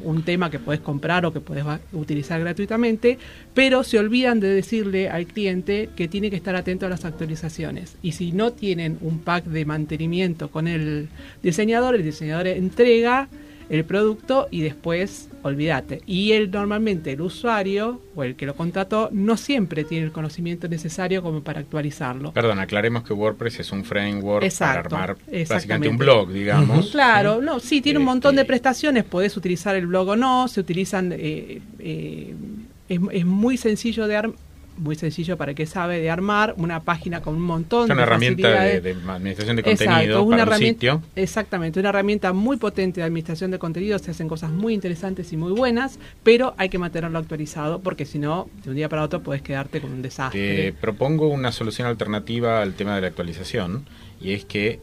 [0.04, 3.18] un tema que puedes comprar o que puedes utilizar gratuitamente,
[3.54, 7.98] pero se olvidan de decirle al cliente que tiene que estar atento a las actualizaciones.
[8.02, 11.10] Y si no tienen un pack de mantenimiento con el
[11.42, 13.28] diseñador, el diseñador entrega
[13.70, 16.02] el producto y después olvídate.
[16.06, 20.68] Y él normalmente, el usuario o el que lo contrató, no siempre tiene el conocimiento
[20.68, 22.32] necesario como para actualizarlo.
[22.34, 26.90] Perdón, aclaremos que WordPress es un framework para armar básicamente un blog, digamos.
[26.90, 30.48] Claro, no, sí, tiene un montón de este prestaciones, podés utilizar el blog o no,
[30.48, 31.12] se utilizan...
[31.12, 32.34] Eh, eh,
[32.88, 34.36] es, es, muy sencillo de, armar
[34.78, 38.50] muy sencillo para que sabe de armar una página con un montón de una herramienta
[38.50, 41.02] de, administración de contenido una para sitio.
[41.16, 45.38] Exactamente, una herramienta muy potente de administración de contenido, se hacen cosas muy interesantes y
[45.38, 49.22] muy buenas, pero hay que mantenerlo actualizado porque si no, de un día para otro
[49.22, 50.56] puedes quedarte con un desastre.
[50.56, 53.86] Te propongo una solución alternativa al tema de la actualización
[54.20, 54.80] y es que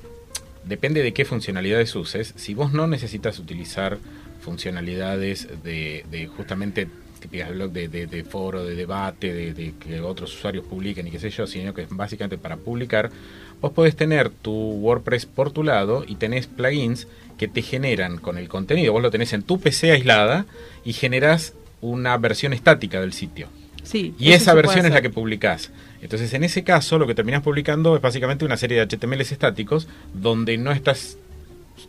[0.64, 3.98] depende de qué funcionalidades uses, si vos no necesitas utilizar
[4.40, 6.88] funcionalidades de, de justamente
[7.22, 11.18] típicas de blog de, de, foro, de debate, de, que otros usuarios publiquen y qué
[11.18, 13.10] sé yo, sino que es básicamente para publicar,
[13.60, 17.06] vos podés tener tu WordPress por tu lado y tenés plugins
[17.38, 18.92] que te generan con el contenido.
[18.92, 20.46] Vos lo tenés en tu PC aislada
[20.84, 23.48] y generás una versión estática del sitio.
[23.82, 25.72] Sí, y esa versión es la que publicás.
[26.02, 29.88] Entonces, en ese caso, lo que terminás publicando es básicamente una serie de HTMLs estáticos
[30.14, 31.16] donde no estás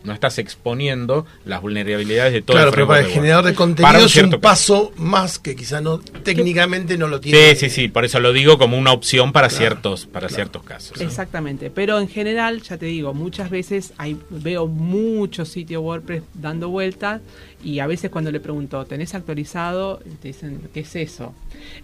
[0.04, 4.06] no estás exponiendo las vulnerabilidades de todo claro, el pero para el generador de contenido
[4.06, 7.56] es un paso más que quizá no técnicamente no lo tiene.
[7.56, 11.00] Sí, sí, sí, por eso lo digo como una opción para ciertos para ciertos casos.
[11.00, 16.70] Exactamente, pero en general, ya te digo, muchas veces hay, veo muchos sitios WordPress dando
[16.70, 17.22] vueltas
[17.64, 20.00] y a veces cuando le pregunto, ¿tenés actualizado?
[20.22, 21.34] Te dicen, ¿qué es eso?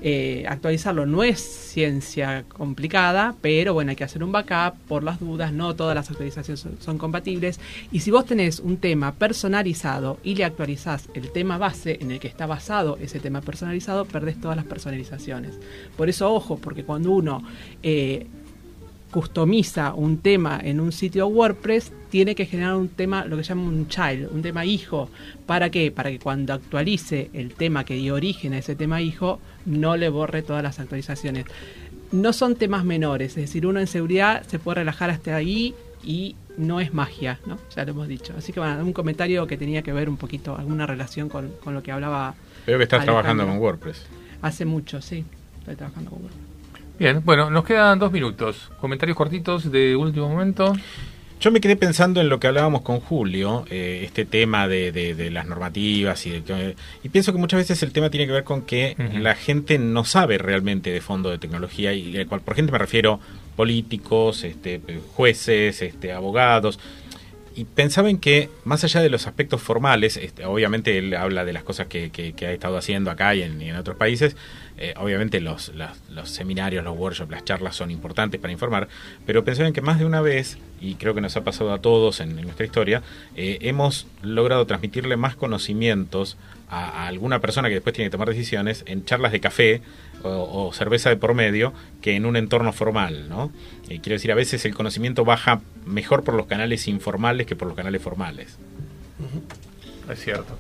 [0.02, 5.20] Eh, actualizarlo no es ciencia complicada, pero bueno, hay que hacer un backup por las
[5.20, 7.60] dudas, no todas las actualizaciones son, compatibles
[7.92, 12.20] Y si vos tenés un tema personalizado y le actualizás el tema base en el
[12.20, 15.58] que está basado ese tema personalizado, perdés todas las personalizaciones.
[15.96, 17.44] Por eso, ojo, porque cuando uno
[17.84, 18.28] eh,
[19.12, 23.50] customiza un tema en un sitio WordPress, tiene que generar un tema, lo que se
[23.50, 25.10] llama un child, un tema hijo.
[25.46, 25.92] ¿Para qué?
[25.92, 30.10] Para que cuando actualice el tema que dio origen a ese tema hijo, no le
[30.10, 31.46] borre todas las actualizaciones.
[32.12, 36.36] No son temas menores, es decir, uno en seguridad se puede relajar hasta ahí y
[36.58, 37.58] no es magia, ¿no?
[37.76, 38.34] Ya lo hemos dicho.
[38.38, 41.74] Así que bueno, un comentario que tenía que ver un poquito, alguna relación con, con
[41.74, 42.36] lo que hablaba.
[42.66, 44.06] Veo que estás trabajando con WordPress.
[44.42, 45.26] Hace mucho, sí,
[45.60, 46.49] estoy trabajando con WordPress.
[47.00, 48.70] Bien, bueno, nos quedan dos minutos.
[48.82, 50.74] Comentarios cortitos de último momento.
[51.40, 55.32] Yo me quedé pensando en lo que hablábamos con Julio, eh, este tema de, de,
[55.32, 56.44] las normativas y,
[57.02, 60.04] y pienso que muchas veces el tema tiene que ver con que la gente no
[60.04, 63.22] sabe realmente de fondo de tecnología y por gente me refiero
[63.56, 64.82] políticos, este,
[65.16, 66.80] jueces, este, abogados
[67.56, 71.54] y pensaba en que, más allá de los aspectos formales, este, obviamente él habla de
[71.54, 74.36] las cosas que, que, ha estado haciendo acá y en, otros países,
[74.78, 75.72] eh, obviamente los,
[76.10, 78.88] los, seminarios, los workshops, las charlas son importantes para informar,
[79.26, 81.80] pero pensaba en que más de una vez, y creo que nos ha pasado a
[81.80, 83.02] todos en, nuestra historia,
[83.36, 86.38] eh, hemos logrado transmitirle más conocimientos
[86.70, 89.82] a, alguna persona que después tiene que tomar decisiones en charlas de café
[90.24, 93.52] o, cerveza de por medio que en un entorno formal, ¿no?
[93.90, 97.68] Eh, quiero decir, a veces el conocimiento baja mejor por los canales informales que por
[97.68, 98.58] los canales formales.
[100.10, 100.58] Es cierto.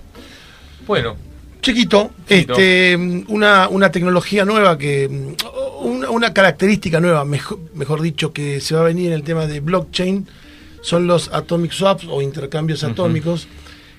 [0.86, 1.16] Bueno.
[1.62, 2.96] Chiquito, este,
[3.28, 5.36] una, una tecnología nueva que,
[5.82, 9.46] una, una característica nueva, mejor, mejor, dicho, que se va a venir en el tema
[9.46, 10.26] de blockchain,
[10.82, 13.50] son los atomic swaps o intercambios atómicos,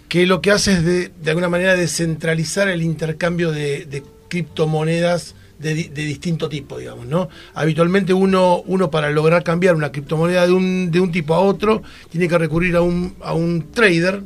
[0.08, 5.34] que lo que hace es de, de alguna manera descentralizar el intercambio de, de criptomonedas
[5.60, 7.28] de, distinto tipo, digamos, ¿no?
[7.54, 11.82] Habitualmente uno, uno para lograr cambiar una criptomoneda de un, de un tipo a otro
[12.10, 14.22] tiene que recurrir a un, a un trader,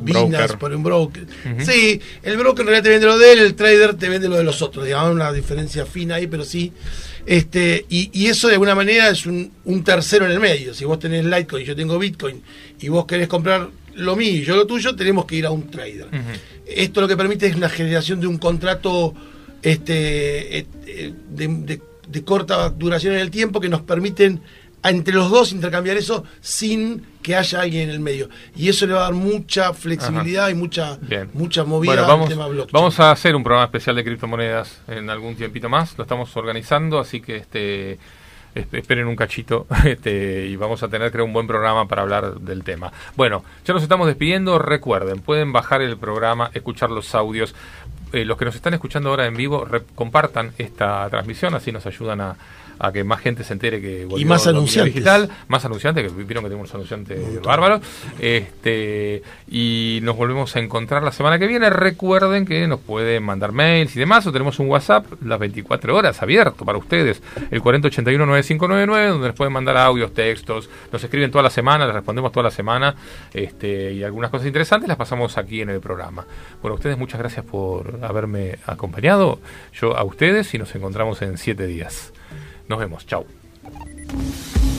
[0.00, 1.26] Binance, por un broker.
[1.60, 4.36] Sí, el broker en realidad te vende lo de él, el trader te vende lo
[4.36, 6.72] de los otros, digamos, una diferencia fina ahí, pero sí.
[7.26, 10.74] Este, y, y eso de alguna manera es un, un, tercero en el medio.
[10.74, 12.42] Si vos tenés Litecoin y yo tengo Bitcoin
[12.80, 15.70] y vos querés comprar lo mío y yo lo tuyo, tenemos que ir a un
[15.70, 16.08] trader.
[16.66, 19.14] Esto lo que permite es la generación de un contrato
[19.64, 24.40] este, eh, de, corta duración en el tiempo que nos permiten
[24.84, 28.28] entre los dos intercambiar eso sin que haya alguien en el medio.
[28.54, 30.98] Y eso le va a dar mucha flexibilidad y mucha,
[31.32, 32.72] mucha movida vamos, al tema blockchain.
[32.72, 35.96] Vamos a hacer un programa especial de criptomonedas en algún tiempito más.
[35.96, 37.98] Lo estamos organizando, así que este
[38.54, 42.62] esperen un cachito este, y vamos a tener creo un buen programa para hablar del
[42.62, 42.92] tema.
[43.16, 47.54] Bueno, ya nos estamos despidiendo, recuerden, pueden bajar el programa, escuchar los audios,
[48.14, 52.20] eh, los que nos están escuchando ahora en vivo, compartan esta transmisión, así nos ayudan
[52.20, 52.36] a,
[52.78, 54.94] a que más gente se entere que volvió y más anunciantes.
[54.94, 57.80] digital, más anunciantes que vieron que tenemos anunciantes bárbaros.
[58.18, 61.70] Este y nos volvemos a encontrar la semana que viene.
[61.70, 66.22] Recuerden que nos pueden mandar mails y demás o tenemos un WhatsApp las 24 horas
[66.22, 67.22] abierto para ustedes.
[67.50, 70.68] El 4081 9599 donde les pueden mandar audios textos.
[70.92, 72.94] Nos escriben toda la semana les respondemos toda la semana
[73.32, 76.26] este y algunas cosas interesantes las pasamos aquí en el programa.
[76.62, 79.40] Bueno ustedes muchas gracias por haberme acompañado.
[79.72, 82.12] Yo a ustedes y nos encontramos en siete días
[82.68, 83.26] nos vemos, chao.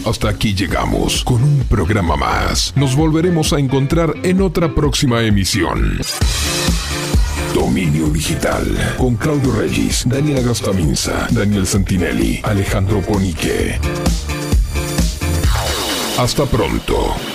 [0.05, 2.73] Hasta aquí llegamos con un programa más.
[2.75, 5.99] Nos volveremos a encontrar en otra próxima emisión.
[7.55, 13.79] Dominio Digital con Claudio Regis, Daniela Gastaminza, Daniel Santinelli, Alejandro Ponique.
[16.17, 17.34] Hasta pronto.